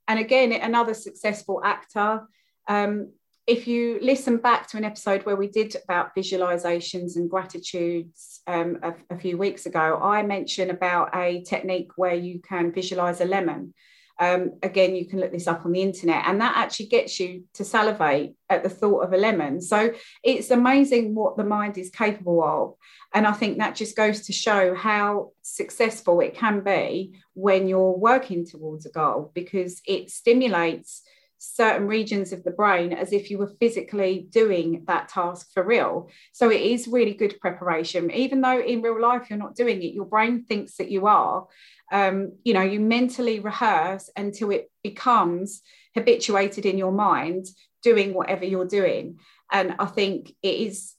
And 0.08 0.20
again, 0.20 0.52
another 0.52 0.94
successful 0.94 1.62
actor. 1.64 2.28
Um, 2.68 3.14
if 3.48 3.68
you 3.68 4.00
listen 4.02 4.38
back 4.38 4.68
to 4.68 4.78
an 4.78 4.86
episode 4.86 5.26
where 5.26 5.36
we 5.36 5.48
did 5.48 5.76
about 5.84 6.16
visualizations 6.16 7.16
and 7.16 7.30
gratitudes 7.30 8.42
um, 8.48 8.80
a, 8.84 8.94
a 9.10 9.18
few 9.18 9.38
weeks 9.38 9.66
ago, 9.66 10.00
I 10.02 10.24
mentioned 10.24 10.72
about 10.72 11.16
a 11.16 11.44
technique 11.44 11.92
where 11.96 12.14
you 12.14 12.40
can 12.40 12.72
visualize 12.72 13.20
a 13.22 13.26
lemon. 13.26 13.74
Um, 14.20 14.54
again, 14.62 14.96
you 14.96 15.08
can 15.08 15.20
look 15.20 15.32
this 15.32 15.48
up 15.48 15.66
on 15.66 15.72
the 15.72 15.82
internet, 15.82 16.24
and 16.26 16.40
that 16.42 16.56
actually 16.56 16.88
gets 16.88 17.20
you 17.20 17.46
to 17.54 17.64
salivate 17.64 18.36
at 18.50 18.64
the 18.64 18.70
thought 18.70 19.04
of 19.04 19.14
a 19.14 19.18
lemon. 19.18 19.62
So 19.62 19.94
it's 20.24 20.52
amazing 20.52 21.16
what 21.16 21.38
the 21.38 21.44
mind 21.44 21.78
is 21.78 21.90
capable 21.90 22.44
of. 22.44 22.74
And 23.14 23.26
I 23.26 23.34
think 23.34 23.58
that 23.58 23.76
just 23.76 23.96
goes 23.96 24.22
to 24.28 24.34
show 24.34 24.76
how 24.76 25.32
successful 25.42 26.20
it 26.22 26.36
can 26.36 26.62
be 26.62 27.20
when 27.34 27.68
you're 27.68 27.98
working 27.98 28.46
towards 28.46 28.86
a 28.86 28.92
goal 28.92 29.32
because 29.34 29.82
it 29.86 30.10
stimulates 30.10 31.02
certain 31.44 31.88
regions 31.88 32.32
of 32.32 32.44
the 32.44 32.52
brain 32.52 32.94
as 32.94 33.12
if 33.12 33.32
you 33.32 33.40
were 33.40 33.52
physically 33.60 34.28
doing 34.30 34.84
that 34.86 35.10
task 35.10 35.52
for 35.52 35.64
real. 35.64 36.08
So 36.34 36.52
it 36.52 36.62
is 36.62 36.88
really 36.88 37.16
good 37.16 37.40
preparation, 37.40 38.12
even 38.12 38.42
though 38.42 38.62
in 38.62 38.84
real 38.84 39.02
life 39.02 39.28
you're 39.28 39.40
not 39.40 39.56
doing 39.56 39.82
it, 39.82 39.96
your 39.96 40.06
brain 40.06 40.44
thinks 40.44 40.78
that 40.78 40.92
you 40.92 41.08
are. 41.08 41.48
Um, 41.92 42.34
you 42.44 42.54
know, 42.54 42.62
you 42.62 42.80
mentally 42.80 43.40
rehearse 43.40 44.08
until 44.16 44.52
it 44.52 44.70
becomes 44.84 45.64
habituated 45.96 46.68
in 46.68 46.78
your 46.78 46.92
mind 46.92 47.48
doing 47.82 48.14
whatever 48.14 48.46
you're 48.46 48.68
doing. 48.68 49.20
And 49.52 49.76
I 49.80 49.88
think 49.88 50.36
it 50.44 50.56
is 50.56 50.94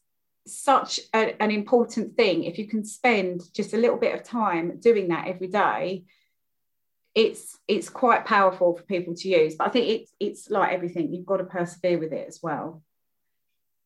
such 0.44 0.98
a, 1.14 1.40
an 1.40 1.52
important 1.52 2.16
thing 2.16 2.42
if 2.42 2.58
you 2.58 2.66
can 2.66 2.84
spend 2.84 3.42
just 3.54 3.74
a 3.74 3.78
little 3.78 3.96
bit 3.96 4.12
of 4.12 4.24
time 4.24 4.80
doing 4.80 5.08
that 5.08 5.28
every 5.28 5.46
day 5.46 6.02
it's 7.14 7.58
it's 7.68 7.88
quite 7.88 8.24
powerful 8.24 8.76
for 8.76 8.82
people 8.84 9.14
to 9.14 9.28
use. 9.28 9.54
But 9.56 9.68
I 9.68 9.70
think 9.70 9.88
it's 9.88 10.12
it's 10.18 10.50
like 10.50 10.72
everything, 10.72 11.12
you've 11.12 11.26
got 11.26 11.38
to 11.38 11.44
persevere 11.44 11.98
with 11.98 12.12
it 12.12 12.26
as 12.28 12.40
well. 12.42 12.82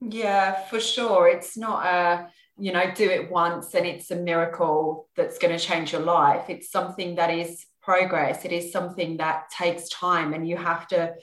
Yeah, 0.01 0.65
for 0.67 0.81
sure. 0.81 1.29
It's 1.29 1.57
not 1.57 1.87
a 1.87 2.31
you 2.59 2.73
know 2.73 2.91
do 2.95 3.09
it 3.11 3.31
once 3.31 3.75
and 3.75 3.85
it's 3.85 4.11
a 4.11 4.17
miracle 4.17 5.09
that's 5.15 5.39
going 5.39 5.57
to 5.57 5.63
change 5.63 5.93
your 5.93 6.03
life. 6.03 6.49
It's 6.49 6.71
something 6.71 7.17
that 7.17 7.31
is 7.31 7.67
progress. 7.83 8.45
It 8.45 8.53
is 8.53 8.73
something 8.73 9.19
that 9.19 9.51
takes 9.51 9.89
time, 9.89 10.33
and 10.33 10.49
you 10.49 10.57
have 10.57 10.87
to 10.89 11.15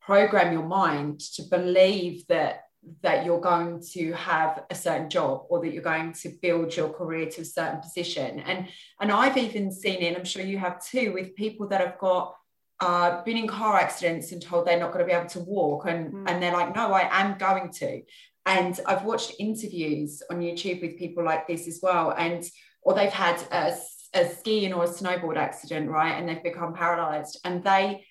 program 0.00 0.52
your 0.52 0.66
mind 0.66 1.20
to 1.20 1.42
believe 1.42 2.26
that 2.28 2.65
that 3.02 3.24
you're 3.24 3.40
going 3.40 3.82
to 3.92 4.12
have 4.12 4.64
a 4.70 4.74
certain 4.74 5.08
job 5.08 5.44
or 5.48 5.60
that 5.60 5.72
you're 5.72 5.82
going 5.82 6.12
to 6.12 6.28
build 6.40 6.74
your 6.76 6.88
career 6.88 7.26
to 7.26 7.40
a 7.42 7.44
certain 7.44 7.80
position 7.80 8.40
and 8.40 8.68
and 9.00 9.10
i've 9.10 9.36
even 9.36 9.72
seen 9.72 10.00
it 10.02 10.16
i'm 10.16 10.24
sure 10.24 10.42
you 10.42 10.58
have 10.58 10.84
too 10.84 11.12
with 11.12 11.34
people 11.34 11.68
that 11.68 11.80
have 11.80 11.98
got 11.98 12.34
uh, 12.78 13.24
been 13.24 13.38
in 13.38 13.48
car 13.48 13.76
accidents 13.76 14.32
and 14.32 14.42
told 14.42 14.66
they're 14.66 14.78
not 14.78 14.92
going 14.92 15.02
to 15.02 15.06
be 15.06 15.16
able 15.16 15.28
to 15.28 15.40
walk 15.40 15.86
and 15.86 16.12
mm. 16.12 16.24
and 16.26 16.42
they're 16.42 16.52
like 16.52 16.74
no 16.74 16.92
i 16.92 17.08
am 17.10 17.38
going 17.38 17.70
to 17.70 18.02
and 18.44 18.80
i've 18.86 19.04
watched 19.04 19.32
interviews 19.38 20.22
on 20.30 20.40
youtube 20.40 20.82
with 20.82 20.98
people 20.98 21.24
like 21.24 21.46
this 21.46 21.66
as 21.66 21.80
well 21.82 22.10
and 22.12 22.44
or 22.82 22.94
they've 22.94 23.10
had 23.10 23.40
a, 23.50 23.74
a 24.14 24.28
skiing 24.28 24.74
or 24.74 24.84
a 24.84 24.88
snowboard 24.88 25.36
accident 25.36 25.90
right 25.90 26.12
and 26.12 26.28
they've 26.28 26.42
become 26.42 26.74
paralyzed 26.74 27.40
and 27.44 27.64
they 27.64 28.04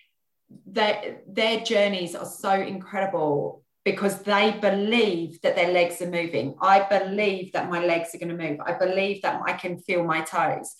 their 0.65 1.21
their 1.27 1.59
journeys 1.59 2.15
are 2.15 2.25
so 2.25 2.53
incredible 2.53 3.63
because 3.85 4.23
they 4.23 4.57
believe 4.59 5.39
that 5.41 5.55
their 5.55 5.71
legs 5.71 6.01
are 6.01 6.09
moving. 6.09 6.55
I 6.59 6.87
believe 6.89 7.53
that 7.53 7.69
my 7.69 7.85
legs 7.85 8.13
are 8.13 8.17
going 8.17 8.35
to 8.35 8.49
move. 8.49 8.59
I 8.65 8.73
believe 8.73 9.21
that 9.21 9.39
I 9.45 9.53
can 9.53 9.77
feel 9.77 10.03
my 10.03 10.21
toes. 10.21 10.75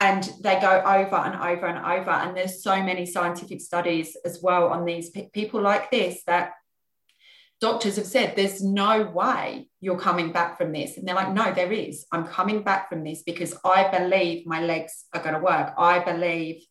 And 0.00 0.22
they 0.42 0.60
go 0.60 0.82
over 0.84 1.16
and 1.16 1.34
over 1.36 1.66
and 1.66 1.78
over. 1.78 2.10
And 2.10 2.36
there's 2.36 2.62
so 2.62 2.82
many 2.82 3.06
scientific 3.06 3.62
studies 3.62 4.16
as 4.26 4.40
well 4.42 4.68
on 4.68 4.84
these 4.84 5.08
p- 5.10 5.30
people 5.32 5.62
like 5.62 5.90
this 5.90 6.22
that 6.26 6.52
doctors 7.60 7.96
have 7.96 8.06
said 8.06 8.34
there's 8.36 8.62
no 8.62 9.04
way 9.04 9.70
you're 9.80 9.98
coming 9.98 10.30
back 10.30 10.58
from 10.58 10.72
this. 10.72 10.98
And 10.98 11.08
they're 11.08 11.14
like, 11.14 11.32
no, 11.32 11.54
there 11.54 11.72
is. 11.72 12.04
I'm 12.12 12.26
coming 12.26 12.62
back 12.62 12.90
from 12.90 13.02
this 13.02 13.22
because 13.22 13.54
I 13.64 13.88
believe 13.96 14.46
my 14.46 14.60
legs 14.60 15.06
are 15.14 15.22
going 15.22 15.36
to 15.36 15.40
work. 15.40 15.72
I 15.78 16.00
believe 16.00 16.66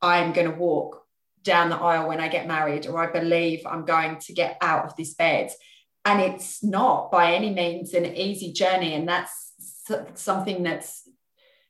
I'm 0.00 0.32
going 0.32 0.50
to 0.50 0.56
walk 0.56 1.05
down 1.46 1.70
the 1.70 1.76
aisle 1.76 2.08
when 2.08 2.20
I 2.20 2.28
get 2.28 2.46
married, 2.46 2.86
or 2.86 2.98
I 2.98 3.10
believe 3.10 3.62
I'm 3.64 3.86
going 3.86 4.18
to 4.18 4.34
get 4.34 4.58
out 4.60 4.84
of 4.84 4.96
this 4.96 5.14
bed. 5.14 5.50
And 6.04 6.20
it's 6.20 6.62
not 6.62 7.10
by 7.10 7.32
any 7.32 7.52
means 7.54 7.94
an 7.94 8.04
easy 8.04 8.52
journey. 8.52 8.94
And 8.94 9.08
that's 9.08 9.52
something 10.14 10.62
that's 10.62 11.08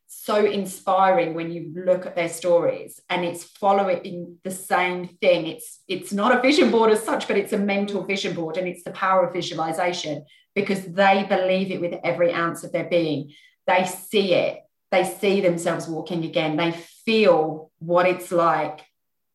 so 0.08 0.44
inspiring 0.44 1.34
when 1.34 1.50
you 1.52 1.72
look 1.84 2.06
at 2.06 2.16
their 2.16 2.28
stories. 2.28 3.00
And 3.08 3.24
it's 3.24 3.44
following 3.44 4.38
the 4.42 4.50
same 4.50 5.08
thing. 5.20 5.46
It's 5.46 5.80
it's 5.86 6.12
not 6.12 6.36
a 6.36 6.40
vision 6.40 6.70
board 6.70 6.90
as 6.90 7.02
such 7.02 7.28
but 7.28 7.36
it's 7.36 7.52
a 7.52 7.58
mental 7.58 8.04
vision 8.04 8.34
board 8.34 8.56
and 8.56 8.66
it's 8.66 8.82
the 8.82 8.90
power 8.90 9.26
of 9.26 9.32
visualization 9.32 10.24
because 10.54 10.82
they 10.84 11.26
believe 11.28 11.70
it 11.70 11.80
with 11.80 11.94
every 12.02 12.32
ounce 12.32 12.64
of 12.64 12.72
their 12.72 12.88
being. 12.88 13.32
They 13.66 13.84
see 13.84 14.34
it. 14.34 14.60
They 14.90 15.04
see 15.04 15.40
themselves 15.40 15.86
walking 15.88 16.24
again. 16.24 16.56
They 16.56 16.72
feel 17.04 17.70
what 17.78 18.06
it's 18.06 18.32
like 18.32 18.80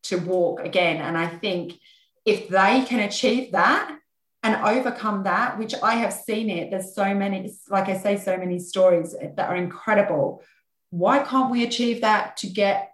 to 0.03 0.17
walk 0.17 0.61
again. 0.61 0.97
And 0.97 1.17
I 1.17 1.27
think 1.27 1.73
if 2.25 2.49
they 2.49 2.83
can 2.87 2.99
achieve 2.99 3.51
that 3.51 3.97
and 4.43 4.55
overcome 4.55 5.23
that, 5.23 5.57
which 5.57 5.75
I 5.81 5.95
have 5.95 6.13
seen 6.13 6.49
it, 6.49 6.71
there's 6.71 6.95
so 6.95 7.13
many, 7.13 7.53
like 7.69 7.89
I 7.89 7.97
say, 7.97 8.17
so 8.17 8.37
many 8.37 8.59
stories 8.59 9.13
that 9.13 9.49
are 9.49 9.55
incredible. 9.55 10.43
Why 10.89 11.19
can't 11.19 11.51
we 11.51 11.63
achieve 11.63 12.01
that 12.01 12.37
to 12.37 12.47
get 12.47 12.91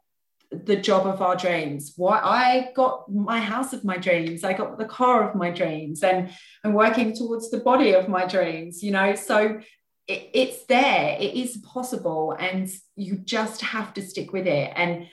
the 0.51 0.75
job 0.75 1.07
of 1.07 1.21
our 1.21 1.35
dreams? 1.35 1.93
Why 1.95 2.19
I 2.19 2.71
got 2.75 3.11
my 3.11 3.39
house 3.39 3.73
of 3.73 3.83
my 3.83 3.97
dreams, 3.97 4.43
I 4.43 4.53
got 4.53 4.77
the 4.77 4.85
car 4.85 5.29
of 5.29 5.35
my 5.35 5.49
dreams, 5.51 6.03
and 6.03 6.29
I'm 6.63 6.73
working 6.73 7.15
towards 7.15 7.49
the 7.49 7.59
body 7.59 7.93
of 7.93 8.07
my 8.07 8.25
dreams, 8.25 8.83
you 8.83 8.91
know. 8.91 9.15
So 9.15 9.59
it, 10.07 10.29
it's 10.33 10.65
there, 10.65 11.17
it 11.19 11.33
is 11.33 11.57
possible, 11.57 12.33
and 12.37 12.69
you 12.95 13.17
just 13.17 13.61
have 13.61 13.93
to 13.95 14.01
stick 14.01 14.31
with 14.31 14.47
it 14.47 14.71
and 14.75 15.07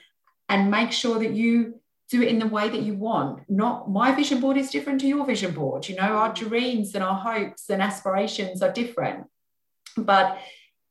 and 0.47 0.69
make 0.69 0.91
sure 0.91 1.17
that 1.19 1.31
you 1.31 1.81
do 2.09 2.21
it 2.21 2.27
in 2.27 2.39
the 2.39 2.47
way 2.47 2.69
that 2.69 2.81
you 2.81 2.93
want. 2.93 3.49
Not 3.49 3.89
my 3.89 4.13
vision 4.13 4.39
board 4.39 4.57
is 4.57 4.69
different 4.69 5.01
to 5.01 5.07
your 5.07 5.25
vision 5.25 5.53
board. 5.53 5.87
You 5.87 5.95
know, 5.95 6.03
our 6.03 6.31
mm. 6.31 6.35
dreams 6.35 6.93
and 6.95 7.03
our 7.03 7.15
hopes 7.15 7.69
and 7.69 7.81
aspirations 7.81 8.61
are 8.61 8.71
different. 8.71 9.25
But 9.97 10.37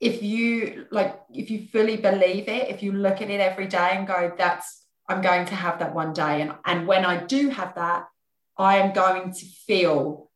if 0.00 0.22
you 0.22 0.86
like, 0.90 1.20
if 1.32 1.50
you 1.50 1.66
fully 1.72 1.96
believe 1.96 2.48
it, 2.48 2.68
if 2.68 2.82
you 2.82 2.92
look 2.92 3.22
at 3.22 3.30
it 3.30 3.40
every 3.40 3.66
day 3.66 3.90
and 3.92 4.06
go, 4.06 4.32
that's, 4.36 4.86
I'm 5.08 5.22
going 5.22 5.46
to 5.46 5.54
have 5.54 5.78
that 5.78 5.94
one 5.94 6.12
day. 6.12 6.42
And, 6.42 6.54
and 6.64 6.86
when 6.86 7.04
I 7.04 7.22
do 7.24 7.50
have 7.50 7.74
that, 7.76 8.06
I 8.56 8.78
am 8.78 8.92
going 8.92 9.32
to 9.32 9.46
feel 9.66 10.30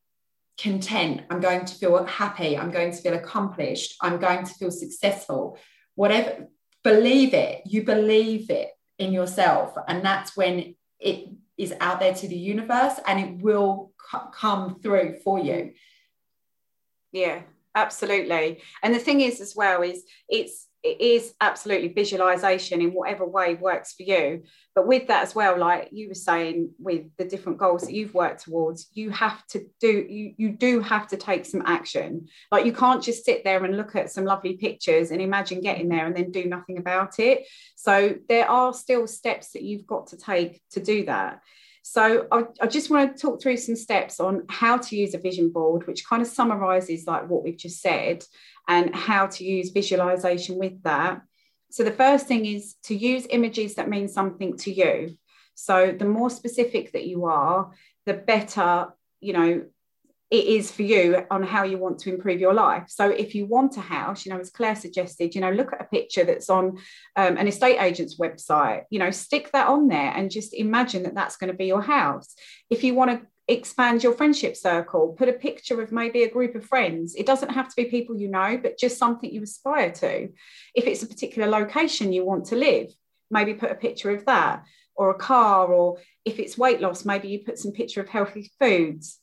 content. 0.57 1.21
I'm 1.29 1.39
going 1.39 1.65
to 1.65 1.75
feel 1.75 2.03
happy. 2.05 2.57
I'm 2.57 2.71
going 2.71 2.91
to 2.91 2.97
feel 2.97 3.13
accomplished. 3.13 3.95
I'm 4.01 4.19
going 4.19 4.45
to 4.45 4.53
feel 4.53 4.71
successful. 4.71 5.57
Whatever, 5.95 6.47
believe 6.83 7.33
it. 7.33 7.63
You 7.65 7.83
believe 7.83 8.49
it 8.49 8.69
in 8.99 9.11
yourself. 9.11 9.73
And 9.87 10.05
that's 10.05 10.37
when 10.37 10.75
it 10.99 11.29
is 11.57 11.73
out 11.79 11.99
there 11.99 12.13
to 12.13 12.27
the 12.27 12.37
universe 12.37 12.99
and 13.07 13.19
it 13.19 13.43
will 13.43 13.91
c- 14.11 14.19
come 14.33 14.79
through 14.81 15.17
for 15.23 15.39
you. 15.39 15.73
Yeah, 17.11 17.41
absolutely. 17.73 18.61
And 18.83 18.93
the 18.93 18.99
thing 18.99 19.21
is, 19.21 19.41
as 19.41 19.55
well, 19.55 19.81
is 19.81 20.03
it's 20.27 20.67
it 20.81 21.01
is 21.01 21.33
absolutely 21.41 21.89
visualization 21.89 22.81
in 22.81 22.91
whatever 22.91 23.25
way 23.25 23.55
works 23.55 23.93
for 23.93 24.03
you. 24.03 24.43
But 24.75 24.87
with 24.87 25.07
that 25.07 25.23
as 25.23 25.35
well 25.35 25.57
like 25.57 25.89
you 25.91 26.07
were 26.07 26.13
saying 26.13 26.71
with 26.79 27.05
the 27.17 27.25
different 27.25 27.57
goals 27.57 27.81
that 27.81 27.93
you've 27.93 28.13
worked 28.13 28.43
towards 28.43 28.87
you 28.93 29.09
have 29.09 29.45
to 29.47 29.65
do 29.81 30.05
you, 30.09 30.33
you 30.37 30.49
do 30.51 30.79
have 30.79 31.07
to 31.07 31.17
take 31.17 31.45
some 31.45 31.63
action. 31.65 32.27
Like 32.51 32.65
you 32.65 32.73
can't 32.73 33.03
just 33.03 33.25
sit 33.25 33.43
there 33.43 33.63
and 33.63 33.75
look 33.75 33.95
at 33.95 34.11
some 34.11 34.25
lovely 34.25 34.55
pictures 34.57 35.11
and 35.11 35.21
imagine 35.21 35.61
getting 35.61 35.89
there 35.89 36.05
and 36.05 36.15
then 36.15 36.31
do 36.31 36.45
nothing 36.45 36.77
about 36.77 37.19
it. 37.19 37.45
So 37.75 38.15
there 38.29 38.49
are 38.49 38.73
still 38.73 39.07
steps 39.07 39.51
that 39.51 39.63
you've 39.63 39.87
got 39.87 40.07
to 40.07 40.17
take 40.17 40.61
to 40.71 40.79
do 40.79 41.05
that 41.05 41.41
so 41.91 42.27
I, 42.31 42.43
I, 42.61 42.67
just 42.67 42.91
want 42.91 43.17
to 43.17 43.19
talk 43.19 43.41
through 43.41 43.57
some 43.57 43.75
steps 43.75 44.19
on 44.19 44.43
how 44.47 44.77
to 44.77 44.95
use 44.95 45.15
a 45.15 45.17
vision 45.17 45.49
board, 45.49 45.87
which 45.87 46.05
kind 46.05 46.21
of 46.21 46.27
summarizes 46.27 47.07
like 47.07 47.27
what 47.27 47.43
we've 47.43 47.57
just 47.57 47.81
said 47.81 48.23
and 48.67 48.95
how 48.95 49.25
to 49.25 49.43
use 49.43 49.71
visualization 49.71 50.59
with 50.59 50.83
that. 50.83 51.23
So 51.71 51.83
the 51.83 51.91
first 51.91 52.27
thing 52.27 52.45
is 52.45 52.75
to 52.83 52.95
use 52.95 53.25
images 53.31 53.73
that 53.73 53.89
mean 53.89 54.07
something 54.07 54.55
to 54.57 54.71
you. 54.71 55.17
So 55.55 55.91
the 55.91 56.05
more 56.05 56.29
specific 56.29 56.91
that 56.91 57.07
you 57.07 57.25
are, 57.25 57.71
the 58.05 58.13
better, 58.13 58.89
you 59.19 59.33
know, 59.33 59.65
it 60.31 60.45
is 60.45 60.71
for 60.71 60.83
you 60.83 61.25
on 61.31 61.41
how 61.41 61.63
you 61.63 61.79
want 61.79 61.97
to 61.99 62.13
improve 62.13 62.39
your 62.39 62.53
life. 62.53 62.83
So 62.87 63.09
if 63.09 63.33
you 63.33 63.47
want 63.47 63.77
a 63.77 63.81
house, 63.81 64.25
you 64.25 64.31
know, 64.31 64.39
as 64.39 64.51
Claire 64.51 64.75
suggested, 64.75 65.33
you 65.33 65.41
know, 65.41 65.51
look 65.51 65.73
at 65.73 65.81
a 65.81 65.85
picture 65.85 66.23
that's 66.23 66.49
on 66.51 66.77
um, 67.15 67.37
an 67.37 67.47
estate 67.47 67.79
agent's 67.79 68.19
website, 68.19 68.83
you 68.91 68.99
know, 68.99 69.09
stick 69.09 69.51
that 69.53 69.67
on 69.67 69.87
there 69.87 70.13
and 70.15 70.29
just 70.29 70.53
imagine 70.53 71.03
that 71.03 71.15
that's 71.15 71.37
going 71.37 71.51
to 71.51 71.57
be 71.57 71.65
your 71.65 71.81
house. 71.81 72.35
If 72.69 72.83
you 72.83 72.93
want 72.93 73.09
to 73.09 73.27
expand 73.47 74.03
your 74.03 74.13
friendship 74.13 74.55
circle, 74.55 75.15
put 75.17 75.29
a 75.29 75.33
picture 75.33 75.81
of 75.81 75.91
maybe 75.91 76.21
a 76.21 76.29
group 76.29 76.53
of 76.53 76.63
friends. 76.63 77.15
It 77.15 77.25
doesn't 77.25 77.49
have 77.49 77.67
to 77.69 77.75
be 77.75 77.85
people 77.85 78.15
you 78.15 78.27
know, 78.27 78.59
but 78.61 78.77
just 78.77 78.99
something 78.99 79.33
you 79.33 79.41
aspire 79.41 79.91
to. 79.93 80.29
If 80.75 80.85
it's 80.85 81.01
a 81.01 81.07
particular 81.07 81.47
location 81.47 82.13
you 82.13 82.23
want 82.23 82.45
to 82.45 82.55
live, 82.55 82.93
maybe 83.31 83.55
put 83.55 83.71
a 83.71 83.75
picture 83.75 84.11
of 84.11 84.25
that 84.25 84.63
or 84.95 85.09
a 85.09 85.17
car, 85.17 85.73
or 85.73 85.97
if 86.23 86.37
it's 86.37 86.57
weight 86.57 86.81
loss, 86.81 87.05
maybe 87.05 87.29
you 87.29 87.39
put 87.39 87.57
some 87.57 87.71
picture 87.71 88.01
of 88.01 88.09
healthy 88.09 88.51
foods 88.59 89.19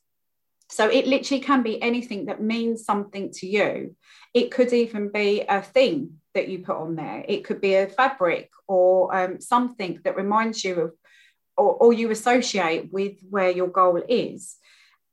so 0.68 0.88
it 0.88 1.06
literally 1.06 1.42
can 1.42 1.62
be 1.62 1.80
anything 1.80 2.26
that 2.26 2.42
means 2.42 2.84
something 2.84 3.30
to 3.32 3.46
you. 3.46 3.96
It 4.34 4.50
could 4.50 4.72
even 4.72 5.10
be 5.10 5.42
a 5.48 5.62
thing 5.62 6.18
that 6.34 6.48
you 6.48 6.60
put 6.60 6.76
on 6.76 6.96
there. 6.96 7.24
It 7.26 7.44
could 7.44 7.60
be 7.60 7.74
a 7.74 7.86
fabric 7.86 8.50
or 8.66 9.14
um, 9.14 9.40
something 9.40 10.00
that 10.04 10.16
reminds 10.16 10.64
you 10.64 10.74
of 10.80 10.92
or, 11.56 11.74
or 11.74 11.92
you 11.92 12.10
associate 12.10 12.92
with 12.92 13.14
where 13.30 13.50
your 13.50 13.68
goal 13.68 14.02
is. 14.08 14.56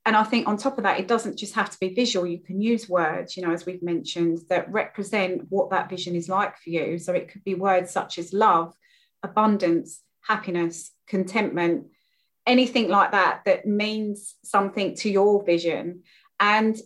And 0.06 0.18
I 0.18 0.24
think 0.24 0.48
on 0.48 0.58
top 0.58 0.78
of 0.78 0.84
that, 0.84 1.00
it 1.00 1.08
doesn't 1.08 1.38
just 1.38 1.56
have 1.56 1.70
to 1.70 1.80
be 1.80 1.94
visual. 1.94 2.28
You 2.28 2.40
can 2.40 2.62
use 2.62 2.90
words, 2.90 3.38
you 3.38 3.46
know, 3.46 3.54
as 3.54 3.66
we've 3.66 3.82
mentioned, 3.82 4.40
that 4.50 4.70
represent 4.70 5.46
what 5.50 5.70
that 5.70 5.90
vision 5.90 6.16
is 6.16 6.28
like 6.28 6.58
for 6.58 6.70
you. 6.72 7.00
So 7.00 7.14
it 7.14 7.32
could 7.32 7.44
be 7.46 7.56
words 7.56 7.92
such 7.92 8.18
as 8.18 8.34
love, 8.34 8.74
abundance, 9.24 10.02
happiness, 10.22 10.92
contentment, 11.08 11.88
anything 12.46 12.90
like 12.90 13.12
that 13.12 13.42
that 13.46 13.66
means 13.66 14.36
something 14.44 14.96
to 14.96 15.10
your 15.10 15.44
vision. 15.44 16.04
And 16.40 16.78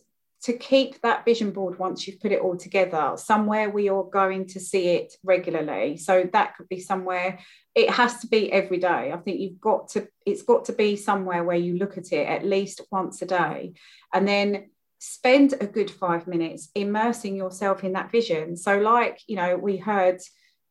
to 0.44 0.54
keep 0.54 1.02
that 1.02 1.26
vision 1.26 1.52
board 1.52 1.80
once 1.80 2.08
you've 2.08 2.22
put 2.22 2.32
it 2.32 2.42
all 2.42 2.56
together 2.56 3.14
somewhere 3.18 3.70
where 3.70 3.84
you're 3.84 4.10
going 4.10 4.46
to 4.46 4.60
see 4.60 4.90
it 4.90 5.14
regularly. 5.24 5.98
So 5.98 6.30
that 6.32 6.56
could 6.56 6.70
be 6.70 6.80
somewhere 6.80 7.40
it 7.74 7.90
has 7.92 8.20
to 8.22 8.28
be 8.28 8.52
every 8.52 8.80
day. 8.80 9.12
I 9.12 9.18
think 9.18 9.40
you've 9.40 9.62
got 9.62 9.90
to 9.90 10.08
it's 10.26 10.44
got 10.44 10.66
to 10.66 10.74
be 10.74 10.96
somewhere 10.96 11.44
where 11.44 11.58
you 11.58 11.78
look 11.78 11.98
at 11.98 12.12
it 12.12 12.28
at 12.28 12.46
least 12.46 12.82
once 12.92 13.22
a 13.22 13.26
day. 13.26 13.74
And 14.14 14.28
then 14.28 14.70
spend 15.00 15.54
a 15.60 15.68
good 15.68 15.92
five 15.92 16.28
minutes 16.28 16.70
immersing 16.74 17.36
yourself 17.36 17.84
in 17.84 17.94
that 17.94 18.12
vision. 18.12 18.58
So 18.58 18.80
like 18.80 19.20
you 19.28 19.36
know 19.36 19.58
we 19.58 19.78
heard 19.78 20.22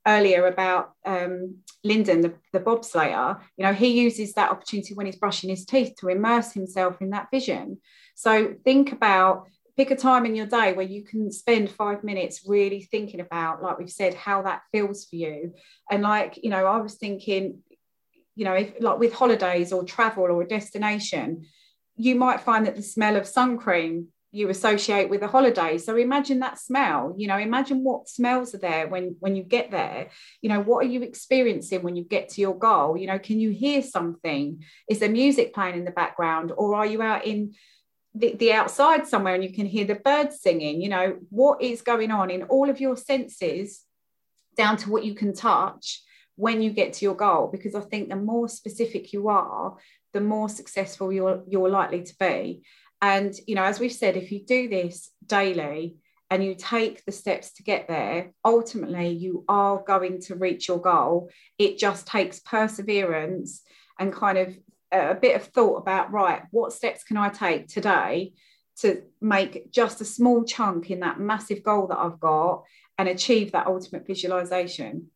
earlier 0.06 0.46
about 0.46 0.92
um, 1.04 1.56
Lyndon, 1.84 2.20
the, 2.20 2.34
the 2.52 2.60
bobsleigher, 2.60 3.40
you 3.56 3.64
know, 3.64 3.72
he 3.72 4.00
uses 4.00 4.32
that 4.34 4.50
opportunity 4.50 4.94
when 4.94 5.06
he's 5.06 5.16
brushing 5.16 5.50
his 5.50 5.64
teeth 5.64 5.94
to 5.98 6.08
immerse 6.08 6.52
himself 6.52 7.00
in 7.00 7.10
that 7.10 7.28
vision. 7.30 7.78
So 8.14 8.54
think 8.64 8.92
about 8.92 9.48
pick 9.76 9.90
a 9.90 9.96
time 9.96 10.24
in 10.24 10.34
your 10.34 10.46
day 10.46 10.72
where 10.72 10.86
you 10.86 11.04
can 11.04 11.30
spend 11.30 11.70
five 11.70 12.02
minutes 12.02 12.44
really 12.46 12.82
thinking 12.82 13.20
about, 13.20 13.62
like 13.62 13.78
we've 13.78 13.90
said, 13.90 14.14
how 14.14 14.42
that 14.42 14.62
feels 14.72 15.04
for 15.04 15.16
you. 15.16 15.52
And 15.90 16.02
like, 16.02 16.38
you 16.42 16.48
know, 16.48 16.66
I 16.66 16.78
was 16.78 16.94
thinking, 16.94 17.58
you 18.34 18.44
know, 18.44 18.54
if 18.54 18.72
like 18.80 18.98
with 18.98 19.12
holidays 19.12 19.72
or 19.72 19.84
travel 19.84 20.24
or 20.24 20.42
a 20.42 20.48
destination, 20.48 21.46
you 21.96 22.14
might 22.14 22.40
find 22.40 22.66
that 22.66 22.76
the 22.76 22.82
smell 22.82 23.16
of 23.16 23.26
sun 23.26 23.58
cream 23.58 24.08
you 24.32 24.48
associate 24.48 25.08
with 25.08 25.22
a 25.22 25.28
holiday. 25.28 25.78
So 25.78 25.96
imagine 25.96 26.40
that 26.40 26.58
smell 26.58 27.14
you 27.16 27.26
know 27.26 27.38
imagine 27.38 27.82
what 27.82 28.08
smells 28.08 28.54
are 28.54 28.58
there 28.58 28.88
when 28.88 29.16
when 29.20 29.36
you 29.36 29.42
get 29.42 29.70
there. 29.70 30.08
You 30.42 30.48
know 30.50 30.60
what 30.60 30.84
are 30.84 30.88
you 30.88 31.02
experiencing 31.02 31.82
when 31.82 31.96
you 31.96 32.04
get 32.04 32.30
to 32.30 32.40
your 32.40 32.58
goal? 32.58 32.96
You 32.96 33.06
know 33.06 33.18
can 33.18 33.40
you 33.40 33.50
hear 33.50 33.82
something? 33.82 34.64
Is 34.88 34.98
there 34.98 35.08
music 35.10 35.54
playing 35.54 35.76
in 35.76 35.84
the 35.84 35.90
background? 35.90 36.52
Or 36.56 36.74
are 36.74 36.86
you 36.86 37.02
out 37.02 37.24
in 37.24 37.54
the, 38.14 38.34
the 38.34 38.52
outside 38.52 39.06
somewhere 39.06 39.34
and 39.34 39.44
you 39.44 39.52
can 39.52 39.66
hear 39.66 39.84
the 39.84 39.94
birds 39.94 40.40
singing? 40.40 40.80
You 40.80 40.88
know 40.88 41.18
what 41.30 41.62
is 41.62 41.82
going 41.82 42.10
on 42.10 42.30
in 42.30 42.44
all 42.44 42.68
of 42.68 42.80
your 42.80 42.96
senses 42.96 43.82
down 44.56 44.76
to 44.78 44.90
what 44.90 45.04
you 45.04 45.14
can 45.14 45.34
touch 45.34 46.02
when 46.34 46.60
you 46.60 46.70
get 46.70 46.92
to 46.94 47.04
your 47.04 47.14
goal? 47.14 47.48
Because 47.50 47.74
i 47.74 47.80
think 47.80 48.08
the 48.08 48.16
more 48.16 48.48
specific 48.48 49.12
you 49.12 49.28
are 49.28 49.76
the 50.16 50.20
more 50.22 50.48
successful 50.48 51.12
you're 51.12 51.42
you're 51.46 51.68
likely 51.68 52.02
to 52.02 52.14
be 52.18 52.62
and 53.02 53.34
you 53.46 53.54
know 53.54 53.64
as 53.64 53.78
we've 53.80 53.92
said 53.92 54.16
if 54.16 54.32
you 54.32 54.44
do 54.44 54.68
this 54.68 55.10
daily 55.26 55.96
and 56.30 56.44
you 56.44 56.54
take 56.54 57.04
the 57.04 57.12
steps 57.12 57.52
to 57.52 57.62
get 57.62 57.86
there 57.88 58.32
ultimately 58.44 59.08
you 59.08 59.44
are 59.48 59.82
going 59.82 60.20
to 60.20 60.34
reach 60.34 60.68
your 60.68 60.80
goal. 60.80 61.30
It 61.58 61.78
just 61.78 62.06
takes 62.06 62.40
perseverance 62.40 63.62
and 63.98 64.12
kind 64.12 64.38
of 64.38 64.56
a 64.92 65.14
bit 65.14 65.36
of 65.36 65.44
thought 65.44 65.76
about 65.76 66.12
right 66.12 66.42
what 66.52 66.72
steps 66.72 67.02
can 67.02 67.16
i 67.16 67.28
take 67.28 67.66
today 67.66 68.32
to 68.78 69.02
make 69.20 69.72
just 69.72 70.00
a 70.00 70.04
small 70.04 70.44
chunk 70.44 70.90
in 70.90 71.00
that 71.00 71.18
massive 71.18 71.62
goal 71.62 71.88
that 71.88 71.98
i've 71.98 72.20
got 72.20 72.62
and 72.98 73.08
achieve 73.08 73.52
that 73.52 73.66
ultimate 73.66 74.06
visualization? 74.06 75.08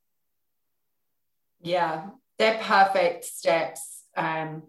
Yeah 1.62 2.10
they're 2.40 2.58
perfect 2.58 3.26
steps. 3.26 4.04
Um, 4.16 4.62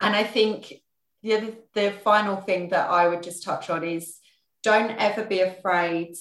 and 0.00 0.14
i 0.14 0.24
think 0.24 0.74
the 1.22 1.34
other, 1.34 1.52
the 1.74 1.90
final 2.04 2.36
thing 2.36 2.68
that 2.70 2.88
i 2.90 3.06
would 3.06 3.22
just 3.22 3.42
touch 3.42 3.70
on 3.70 3.84
is 3.84 4.18
don't 4.62 4.90
ever 4.98 5.24
be 5.24 5.40
afraid 5.40 6.14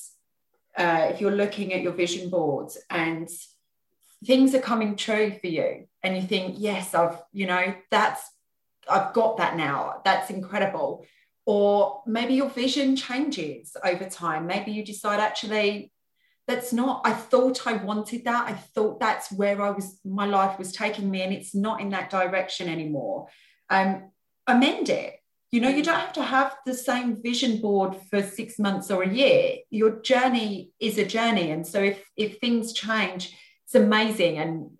uh, 0.77 1.10
if 1.12 1.20
you're 1.20 1.31
looking 1.31 1.74
at 1.74 1.81
your 1.81 1.91
vision 1.91 2.29
boards 2.29 2.77
and 2.89 3.29
things 4.25 4.55
are 4.55 4.62
coming 4.62 4.96
true 4.96 5.31
for 5.39 5.48
you 5.48 5.86
and 6.01 6.15
you 6.15 6.24
think 6.24 6.55
yes 6.58 6.93
i've 6.93 7.22
you 7.34 7.46
know 7.46 7.74
that's 7.89 8.24
i've 8.89 9.13
got 9.13 9.38
that 9.38 9.55
now. 9.55 10.01
That's 10.03 10.29
incredible. 10.29 11.05
Or 11.46 12.03
maybe 12.05 12.36
your 12.36 12.50
vision 12.50 12.96
changes 12.96 13.75
over 13.84 14.05
time. 14.05 14.46
Maybe 14.46 14.72
you 14.72 14.86
decide 14.86 15.20
actually 15.20 15.91
that's 16.48 16.74
not 16.74 17.01
i 17.05 17.13
thought 17.13 17.67
i 17.67 17.74
wanted 17.74 18.25
that. 18.25 18.50
I 18.50 18.53
thought 18.53 19.00
that's 19.00 19.31
where 19.31 19.62
i 19.62 19.70
was 19.70 20.00
my 20.03 20.25
life 20.25 20.58
was 20.58 20.72
taking 20.72 21.10
me 21.10 21.22
and 21.22 21.34
it's 21.34 21.53
not 21.55 21.81
in 21.81 21.89
that 21.89 22.10
direction 22.10 22.67
anymore. 22.67 23.27
Um 23.70 24.12
amend 24.51 24.89
it. 24.89 25.17
You 25.51 25.60
know 25.60 25.70
you 25.70 25.84
don't 25.84 26.00
have 26.00 26.13
to 26.13 26.24
have 26.24 26.55
the 26.65 26.74
same 26.74 27.22
vision 27.22 27.60
board 27.60 27.98
for 28.10 28.24
six 28.24 28.58
months 28.58 28.89
or 28.89 29.03
a 29.03 29.13
year. 29.13 29.58
Your 29.70 30.01
journey 30.01 30.72
is 30.79 30.98
a 30.98 31.05
journey. 31.05 31.51
And 31.51 31.67
so 31.67 31.81
if 31.81 32.03
if 32.15 32.39
things 32.39 32.74
change 32.74 33.36
it's 33.65 33.75
amazing. 33.75 34.38
And 34.38 34.72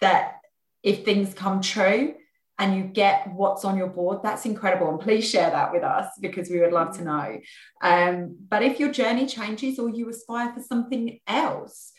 that 0.00 0.40
if 0.82 1.04
things 1.04 1.34
come 1.34 1.60
true 1.60 2.14
and 2.58 2.76
you 2.76 2.84
get 2.84 3.32
what's 3.32 3.64
on 3.64 3.76
your 3.76 3.88
board 3.88 4.20
that's 4.22 4.46
incredible. 4.46 4.90
And 4.90 5.00
please 5.00 5.28
share 5.28 5.50
that 5.50 5.72
with 5.72 5.82
us 5.82 6.06
because 6.20 6.48
we 6.50 6.60
would 6.60 6.72
love 6.72 6.96
to 6.96 7.04
know. 7.04 7.40
Um, 7.82 8.36
but 8.48 8.62
if 8.62 8.80
your 8.80 8.90
journey 8.90 9.26
changes 9.26 9.78
or 9.78 9.88
you 9.90 10.08
aspire 10.08 10.52
for 10.52 10.62
something 10.62 11.20
else 11.26 11.92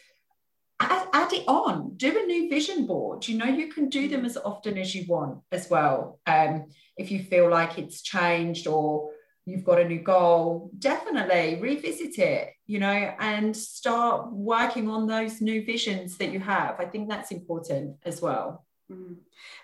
add, 0.79 1.07
add, 1.13 1.33
it 1.33 1.43
on. 1.47 1.95
Do 1.97 2.17
a 2.17 2.25
new 2.25 2.49
vision 2.49 2.85
board. 2.85 3.27
You 3.27 3.37
know 3.37 3.45
you 3.45 3.67
can 3.67 3.89
do 3.89 4.07
them 4.07 4.25
as 4.25 4.37
often 4.37 4.77
as 4.77 4.95
you 4.95 5.05
want 5.07 5.39
as 5.51 5.69
well. 5.69 6.19
Um, 6.25 6.67
if 6.99 7.09
you 7.11 7.23
feel 7.23 7.49
like 7.49 7.79
it's 7.79 8.01
changed 8.01 8.67
or 8.67 9.11
you've 9.45 9.63
got 9.63 9.79
a 9.79 9.87
new 9.87 9.99
goal, 9.99 10.69
definitely 10.77 11.57
revisit 11.61 12.19
it, 12.19 12.49
you 12.67 12.77
know, 12.77 13.13
and 13.19 13.55
start 13.55 14.31
working 14.31 14.89
on 14.89 15.07
those 15.07 15.39
new 15.39 15.65
visions 15.65 16.17
that 16.17 16.31
you 16.31 16.39
have. 16.39 16.75
I 16.77 16.85
think 16.85 17.09
that's 17.09 17.31
important 17.31 17.95
as 18.03 18.21
well. 18.21 18.65
Mm. 18.91 19.15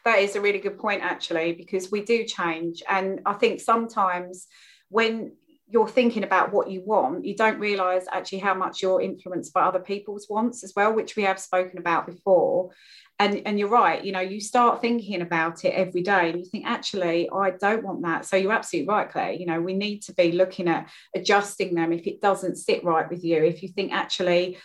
That 0.06 0.20
is 0.20 0.36
a 0.36 0.42
really 0.42 0.60
good 0.60 0.80
point, 0.80 1.04
actually, 1.04 1.52
because 1.54 1.92
we 1.92 2.02
do 2.02 2.24
change. 2.24 2.82
And 2.90 3.22
I 3.26 3.34
think 3.34 3.60
sometimes 3.60 4.48
when 4.90 5.34
you're 5.68 5.88
thinking 5.88 6.24
about 6.24 6.54
what 6.54 6.70
you 6.70 6.84
want, 6.86 7.26
you 7.26 7.36
don't 7.36 7.60
realize 7.60 8.06
actually 8.12 8.40
how 8.40 8.54
much 8.54 8.82
you're 8.82 9.02
influenced 9.02 9.54
by 9.54 9.62
other 9.62 9.80
people's 9.80 10.28
wants 10.30 10.64
as 10.64 10.74
well, 10.76 10.94
which 10.94 11.16
we 11.16 11.24
have 11.24 11.40
spoken 11.40 11.80
about 11.80 12.06
before 12.06 12.72
and 13.20 13.42
and 13.46 13.58
you're 13.58 13.70
right 13.70 14.04
you 14.04 14.12
know 14.12 14.20
you 14.20 14.42
start 14.42 14.82
thinking 14.82 15.22
about 15.22 15.64
it 15.64 15.70
every 15.70 16.02
day 16.02 16.30
and 16.30 16.40
you 16.40 16.46
think 16.46 16.66
actually 16.66 17.30
i 17.30 17.50
don't 17.50 17.84
want 17.84 18.02
that 18.02 18.26
so 18.26 18.36
you're 18.36 18.52
absolutely 18.52 18.88
right 18.88 19.10
claire 19.10 19.32
you 19.32 19.46
know 19.46 19.62
we 19.62 19.74
need 19.74 20.02
to 20.02 20.14
be 20.14 20.32
looking 20.34 20.68
at 20.68 20.90
adjusting 21.16 21.76
them 21.76 21.94
if 21.94 22.08
it 22.08 22.22
doesn't 22.22 22.58
sit 22.58 22.84
right 22.84 23.10
with 23.10 23.24
you 23.24 23.44
if 23.44 23.64
you 23.64 23.70
think 23.70 23.94
actually 23.94 24.58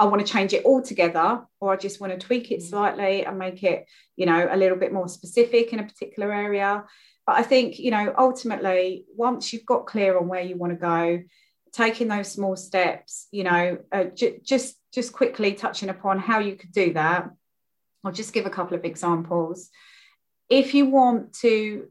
I 0.00 0.04
want 0.04 0.24
to 0.24 0.32
change 0.32 0.52
it 0.52 0.64
altogether, 0.64 1.44
or 1.58 1.72
I 1.72 1.76
just 1.76 2.00
want 2.00 2.12
to 2.12 2.24
tweak 2.24 2.52
it 2.52 2.60
mm. 2.60 2.62
slightly 2.62 3.26
and 3.26 3.36
make 3.36 3.64
it, 3.64 3.86
you 4.14 4.26
know, 4.26 4.48
a 4.48 4.56
little 4.56 4.78
bit 4.78 4.92
more 4.92 5.08
specific 5.08 5.72
in 5.72 5.80
a 5.80 5.82
particular 5.82 6.32
area. 6.32 6.84
But 7.28 7.36
I 7.36 7.42
think, 7.42 7.78
you 7.78 7.90
know, 7.90 8.14
ultimately, 8.16 9.04
once 9.14 9.52
you've 9.52 9.66
got 9.66 9.84
clear 9.84 10.16
on 10.16 10.28
where 10.28 10.40
you 10.40 10.56
want 10.56 10.72
to 10.72 10.78
go, 10.78 11.22
taking 11.72 12.08
those 12.08 12.32
small 12.32 12.56
steps, 12.56 13.28
you 13.30 13.44
know, 13.44 13.76
uh, 13.92 14.04
j- 14.04 14.40
just 14.42 14.76
just 14.94 15.12
quickly 15.12 15.52
touching 15.52 15.90
upon 15.90 16.18
how 16.18 16.38
you 16.38 16.56
could 16.56 16.72
do 16.72 16.94
that 16.94 17.28
I'll 18.04 18.12
just 18.12 18.32
give 18.32 18.46
a 18.46 18.50
couple 18.50 18.76
of 18.76 18.84
examples. 18.84 19.68
If 20.48 20.72
you 20.72 20.86
want 20.86 21.34
to 21.40 21.88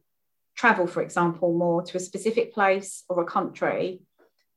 travel, 0.55 0.87
for 0.87 1.03
example, 1.03 1.53
more 1.53 1.83
to 1.83 1.97
a 1.97 1.99
specific 1.99 2.53
place 2.53 3.03
or 3.07 3.21
a 3.21 3.25
country, 3.25 4.01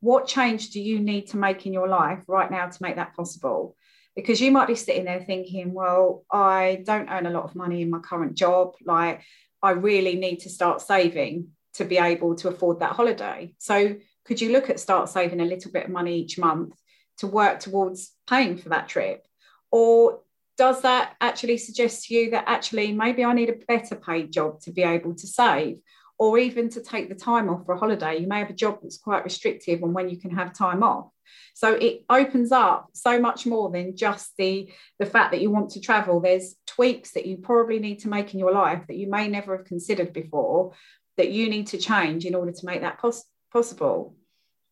what 0.01 0.27
change 0.27 0.71
do 0.71 0.81
you 0.81 1.01
need 1.01 1.27
to 1.29 1.37
make 1.37 1.67
in 1.67 1.75
your 1.75 1.89
life 1.89 2.23
right 2.27 2.51
now 2.51 2.69
to 2.69 2.83
make 2.83 2.97
that 2.97 3.15
possible? 3.15 3.77
Because 4.17 4.41
you 4.41 4.51
might 4.51 4.69
be 4.69 4.75
sitting 4.75 5.05
there 5.05 5.23
thinking, 5.23 5.75
well, 5.75 6.25
I 6.33 6.83
don't 6.87 7.11
earn 7.11 7.27
a 7.27 7.31
lot 7.31 7.45
of 7.45 7.55
money 7.55 7.83
in 7.83 7.91
my 7.91 7.99
current 7.99 8.35
job. 8.35 8.75
Like, 8.85 9.21
I 9.63 9.71
really 9.73 10.17
need 10.17 10.41
to 10.41 10.51
start 10.51 10.81
saving 10.81 11.49
to 11.75 11.85
be 11.85 11.99
able 11.99 12.35
to 12.37 12.49
afford 12.49 12.81
that 12.81 12.93
holiday. 12.93 13.55
So, 13.59 13.97
could 14.25 14.41
you 14.41 14.53
look 14.53 14.71
at 14.71 14.81
start 14.81 15.09
saving 15.09 15.41
a 15.41 15.45
little 15.45 15.73
bit 15.73 15.87
of 15.87 15.91
money 15.91 16.19
each 16.19 16.39
month 16.39 16.75
to 17.19 17.27
work 17.27 17.61
towards 17.61 18.13
paying 18.29 18.57
for 18.57 18.71
that 18.71 18.89
trip? 18.89 19.27
Or 19.71 20.21
does 20.57 20.83
that 20.83 21.17
actually 21.21 21.57
suggest 21.57 22.07
to 22.07 22.15
you 22.15 22.31
that 22.33 22.45
actually 22.47 22.93
maybe 22.93 23.25
I 23.25 23.33
need 23.33 23.49
a 23.49 23.65
better 23.67 23.97
paid 23.97 24.33
job 24.33 24.61
to 24.63 24.73
be 24.73 24.83
able 24.83 25.15
to 25.15 25.27
save? 25.27 25.79
Or 26.21 26.39
even 26.39 26.69
to 26.71 26.83
take 26.83 27.09
the 27.09 27.17
time 27.17 27.49
off 27.49 27.67
for 27.67 27.75
a 27.75 27.79
holiday. 27.79 28.19
You 28.19 28.29
may 28.29 28.39
have 28.39 28.51
a 28.51 28.55
job 28.55 28.79
that's 28.83 28.99
quite 28.99 29.25
restrictive 29.25 29.83
on 29.83 29.93
when 29.93 30.09
you 30.09 30.19
can 30.19 30.31
have 30.31 30.53
time 30.53 30.85
off. 30.85 31.09
So 31.55 31.73
it 31.75 32.05
opens 32.09 32.53
up 32.53 32.91
so 32.93 33.19
much 33.19 33.47
more 33.47 33.71
than 33.71 33.97
just 33.97 34.37
the, 34.37 34.71
the 34.99 35.07
fact 35.07 35.33
that 35.33 35.41
you 35.41 35.51
want 35.51 35.71
to 35.71 35.81
travel. 35.81 36.21
There's 36.21 36.55
tweaks 36.67 37.13
that 37.13 37.27
you 37.27 37.39
probably 37.39 37.81
need 37.81 38.01
to 38.01 38.09
make 38.09 38.33
in 38.33 38.39
your 38.39 38.53
life 38.53 38.87
that 38.87 38.97
you 38.97 39.11
may 39.11 39.27
never 39.27 39.57
have 39.57 39.67
considered 39.67 40.13
before 40.13 40.75
that 41.17 41.31
you 41.31 41.49
need 41.49 41.69
to 41.69 41.79
change 41.79 42.25
in 42.27 42.35
order 42.35 42.53
to 42.53 42.67
make 42.67 42.83
that 42.83 42.99
pos- 42.99 43.25
possible 43.53 44.15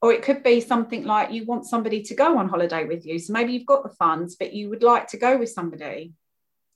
or 0.00 0.12
it 0.12 0.22
could 0.22 0.42
be 0.42 0.60
something 0.60 1.04
like 1.04 1.32
you 1.32 1.44
want 1.44 1.66
somebody 1.66 2.02
to 2.02 2.14
go 2.14 2.38
on 2.38 2.48
holiday 2.48 2.84
with 2.84 3.04
you. 3.04 3.18
So 3.18 3.32
maybe 3.32 3.52
you've 3.52 3.66
got 3.66 3.82
the 3.82 3.94
funds, 3.96 4.36
but 4.36 4.52
you 4.52 4.70
would 4.70 4.82
like 4.82 5.08
to 5.08 5.16
go 5.16 5.36
with 5.36 5.50
somebody, 5.50 6.12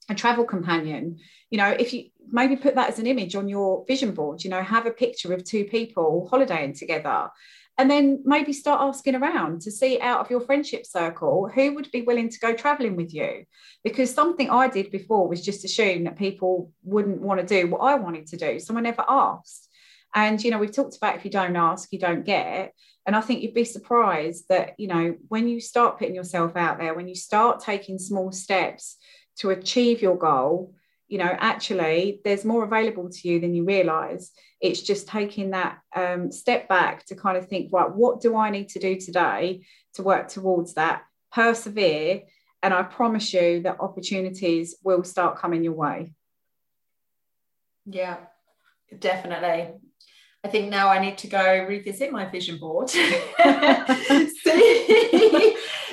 a 0.09 0.15
travel 0.15 0.45
companion. 0.45 1.19
You 1.49 1.57
know, 1.57 1.69
if 1.69 1.93
you 1.93 2.09
maybe 2.31 2.55
put 2.55 2.75
that 2.75 2.89
as 2.89 2.99
an 2.99 3.07
image 3.07 3.35
on 3.35 3.47
your 3.47 3.85
vision 3.87 4.13
board, 4.13 4.43
you 4.43 4.49
know, 4.49 4.61
have 4.61 4.85
a 4.85 4.91
picture 4.91 5.33
of 5.33 5.43
two 5.43 5.65
people 5.65 6.27
holidaying 6.31 6.73
together. 6.73 7.29
And 7.77 7.89
then 7.89 8.21
maybe 8.23 8.53
start 8.53 8.81
asking 8.81 9.15
around 9.15 9.61
to 9.61 9.71
see 9.71 9.99
out 9.99 10.19
of 10.19 10.29
your 10.29 10.41
friendship 10.41 10.85
circle 10.85 11.49
who 11.53 11.73
would 11.73 11.89
be 11.91 12.03
willing 12.03 12.29
to 12.29 12.39
go 12.39 12.53
traveling 12.53 12.95
with 12.95 13.13
you. 13.13 13.45
Because 13.83 14.13
something 14.13 14.49
I 14.49 14.67
did 14.67 14.91
before 14.91 15.27
was 15.27 15.43
just 15.43 15.65
assume 15.65 16.03
that 16.03 16.15
people 16.15 16.71
wouldn't 16.83 17.21
want 17.21 17.39
to 17.39 17.45
do 17.45 17.67
what 17.67 17.79
I 17.79 17.95
wanted 17.95 18.27
to 18.27 18.37
do. 18.37 18.59
So 18.59 18.77
I 18.77 18.81
never 18.81 19.03
asked. 19.09 19.69
And, 20.13 20.43
you 20.43 20.51
know, 20.51 20.59
we've 20.59 20.71
talked 20.71 20.97
about 20.97 21.15
if 21.15 21.25
you 21.25 21.31
don't 21.31 21.55
ask, 21.55 21.91
you 21.91 21.97
don't 21.97 22.23
get. 22.23 22.73
And 23.07 23.15
I 23.15 23.21
think 23.21 23.41
you'd 23.41 23.55
be 23.55 23.65
surprised 23.65 24.45
that, 24.49 24.75
you 24.77 24.87
know, 24.87 25.15
when 25.27 25.47
you 25.47 25.59
start 25.59 25.97
putting 25.97 26.15
yourself 26.15 26.55
out 26.55 26.77
there, 26.77 26.93
when 26.93 27.07
you 27.07 27.15
start 27.15 27.59
taking 27.59 27.97
small 27.97 28.31
steps 28.31 28.97
to 29.39 29.49
achieve 29.49 30.01
your 30.01 30.17
goal, 30.17 30.73
you 31.07 31.17
know, 31.17 31.35
actually 31.37 32.21
there's 32.23 32.45
more 32.45 32.63
available 32.63 33.09
to 33.09 33.27
you 33.27 33.39
than 33.39 33.53
you 33.53 33.65
realize. 33.65 34.31
It's 34.61 34.81
just 34.81 35.07
taking 35.07 35.51
that 35.51 35.79
um, 35.95 36.31
step 36.31 36.67
back 36.67 37.05
to 37.07 37.15
kind 37.15 37.37
of 37.37 37.47
think, 37.47 37.71
right, 37.71 37.91
what 37.91 38.21
do 38.21 38.35
I 38.35 38.49
need 38.49 38.69
to 38.69 38.79
do 38.79 38.95
today 38.99 39.65
to 39.93 40.03
work 40.03 40.27
towards 40.27 40.73
that? 40.75 41.03
Persevere 41.31 42.23
and 42.63 42.73
I 42.73 42.81
promise 42.83 43.33
you 43.33 43.61
that 43.63 43.81
opportunities 43.81 44.75
will 44.83 45.03
start 45.03 45.37
coming 45.37 45.63
your 45.65 45.73
way. 45.73 46.13
Yeah, 47.85 48.17
definitely. 48.97 49.73
I 50.45 50.47
think 50.47 50.69
now 50.69 50.87
I 50.87 50.99
need 50.99 51.17
to 51.19 51.27
go 51.27 51.65
revisit 51.67 52.11
my 52.11 52.25
vision 52.25 52.57
board, 52.57 52.89
see, 52.89 53.07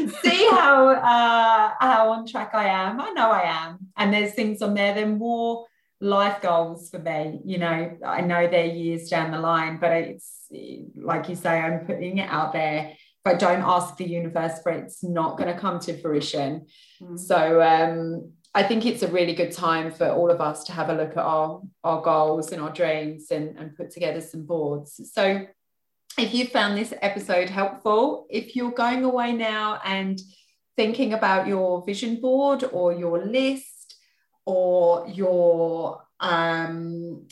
see 0.08 0.48
how 0.50 0.90
uh, 0.90 1.74
how 1.78 2.12
on 2.12 2.26
track 2.26 2.50
I 2.54 2.66
am. 2.66 3.00
I 3.00 3.10
know 3.10 3.30
I 3.30 3.42
am, 3.42 3.78
and 3.96 4.12
there's 4.12 4.34
things 4.34 4.62
on 4.62 4.74
there. 4.74 4.94
They're 4.94 5.06
more 5.06 5.66
life 6.00 6.40
goals 6.40 6.90
for 6.90 6.98
me. 6.98 7.40
You 7.44 7.58
know, 7.58 7.96
I 8.04 8.20
know 8.22 8.48
they're 8.48 8.64
years 8.64 9.08
down 9.08 9.30
the 9.30 9.38
line, 9.38 9.78
but 9.78 9.92
it's 9.92 10.46
like 10.96 11.28
you 11.28 11.36
say, 11.36 11.60
I'm 11.60 11.86
putting 11.86 12.18
it 12.18 12.28
out 12.30 12.52
there. 12.52 12.92
If 13.24 13.34
I 13.34 13.34
don't 13.34 13.62
ask 13.62 13.96
the 13.96 14.08
universe 14.08 14.62
for 14.62 14.72
it, 14.72 14.84
it's 14.84 15.04
not 15.04 15.36
going 15.36 15.52
to 15.52 15.60
come 15.60 15.78
to 15.80 16.00
fruition. 16.00 16.66
Mm. 17.02 17.18
So 17.18 17.60
um, 17.60 18.32
I 18.54 18.62
think 18.62 18.86
it's 18.86 19.02
a 19.02 19.08
really 19.08 19.34
good 19.34 19.52
time 19.52 19.92
for 19.92 20.08
all 20.08 20.30
of 20.30 20.40
us 20.40 20.64
to 20.64 20.72
have 20.72 20.88
a 20.88 20.94
look 20.94 21.10
at 21.10 21.18
our, 21.18 21.60
our 21.84 22.00
goals 22.00 22.50
and 22.50 22.62
our 22.62 22.72
dreams 22.72 23.30
and, 23.30 23.58
and 23.58 23.76
put 23.76 23.90
together 23.90 24.22
some 24.22 24.46
boards. 24.46 25.00
So 25.12 25.46
if 26.18 26.34
you 26.34 26.46
found 26.46 26.76
this 26.76 26.92
episode 27.00 27.48
helpful, 27.48 28.26
if 28.30 28.56
you're 28.56 28.72
going 28.72 29.04
away 29.04 29.32
now 29.32 29.80
and 29.84 30.20
thinking 30.76 31.12
about 31.14 31.46
your 31.46 31.84
vision 31.84 32.20
board 32.20 32.64
or 32.72 32.92
your 32.92 33.24
list 33.24 33.96
or 34.44 35.06
your 35.08 36.02
um, 36.20 37.26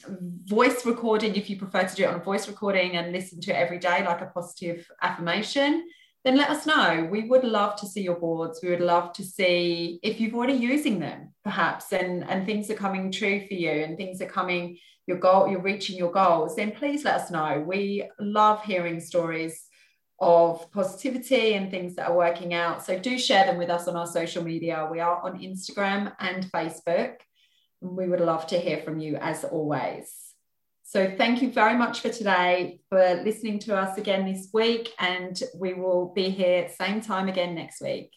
voice 0.45 0.87
recording, 0.87 1.35
if 1.35 1.51
you 1.51 1.57
prefer 1.57 1.87
to 1.87 1.95
do 1.95 2.05
it 2.05 2.09
on 2.09 2.21
a 2.21 2.25
voice 2.25 2.49
recording 2.49 2.97
and 2.97 3.13
listen 3.13 3.41
to 3.41 3.51
it 3.51 3.57
every 3.57 3.79
day, 3.79 4.05
like 4.05 4.21
a 4.21 4.27
positive 4.27 4.89
affirmation, 5.03 5.87
then 6.25 6.37
let 6.37 6.51
us 6.51 6.67
know. 6.67 7.09
We 7.11 7.29
would 7.29 7.45
love 7.45 7.77
to 7.77 7.87
see 7.87 8.03
your 8.03 8.17
boards. 8.17 8.61
We 8.63 8.71
would 8.71 8.81
love 8.81 9.13
to 9.15 9.25
see 9.25 10.01
if 10.03 10.21
you've 10.21 10.35
already 10.35 10.55
using 10.55 10.99
them, 10.99 11.33
perhaps, 11.45 11.93
and, 11.93 12.29
and 12.29 12.45
things 12.45 12.71
are 12.71 12.75
coming 12.75 13.13
true 13.13 13.47
for 13.47 13.55
you 13.55 13.71
and 13.71 13.97
things 13.97 14.21
are 14.21 14.27
coming, 14.27 14.79
your 15.09 15.19
goal, 15.19 15.49
you're 15.49 15.63
reaching 15.63 15.97
your 15.97 16.13
goals, 16.13 16.55
then 16.55 16.71
please 16.71 17.05
let 17.05 17.15
us 17.15 17.31
know. 17.31 17.65
We 17.67 18.09
love 18.21 18.63
hearing 18.63 19.01
stories 19.01 19.65
of 20.21 20.71
positivity 20.71 21.55
and 21.55 21.71
things 21.71 21.97
that 21.97 22.09
are 22.09 22.17
working 22.17 22.53
out. 22.53 22.85
So 22.85 22.99
do 22.99 23.19
share 23.19 23.47
them 23.47 23.57
with 23.57 23.71
us 23.71 23.89
on 23.89 23.97
our 23.97 24.07
social 24.07 24.45
media. 24.45 24.87
We 24.91 25.01
are 25.01 25.23
on 25.23 25.41
Instagram 25.41 26.13
and 26.21 26.45
Facebook. 26.53 27.15
And 27.81 27.97
we 27.97 28.09
would 28.09 28.21
love 28.21 28.47
to 28.49 28.59
hear 28.59 28.79
from 28.79 28.99
you 28.99 29.17
as 29.17 29.45
always. 29.45 30.13
So 30.83 31.15
thank 31.17 31.43
you 31.43 31.53
very 31.53 31.77
much 31.77 32.01
for 32.01 32.09
today, 32.09 32.81
for 32.89 33.23
listening 33.23 33.61
to 33.61 33.77
us 33.77 33.99
again 33.99 34.25
this 34.25 34.49
week, 34.53 34.91
and 34.99 35.39
we 35.55 35.75
will 35.75 36.13
be 36.15 36.31
here 36.31 36.71
same 36.81 37.01
time 37.01 37.29
again 37.29 37.55
next 37.55 37.81
week. 37.81 38.11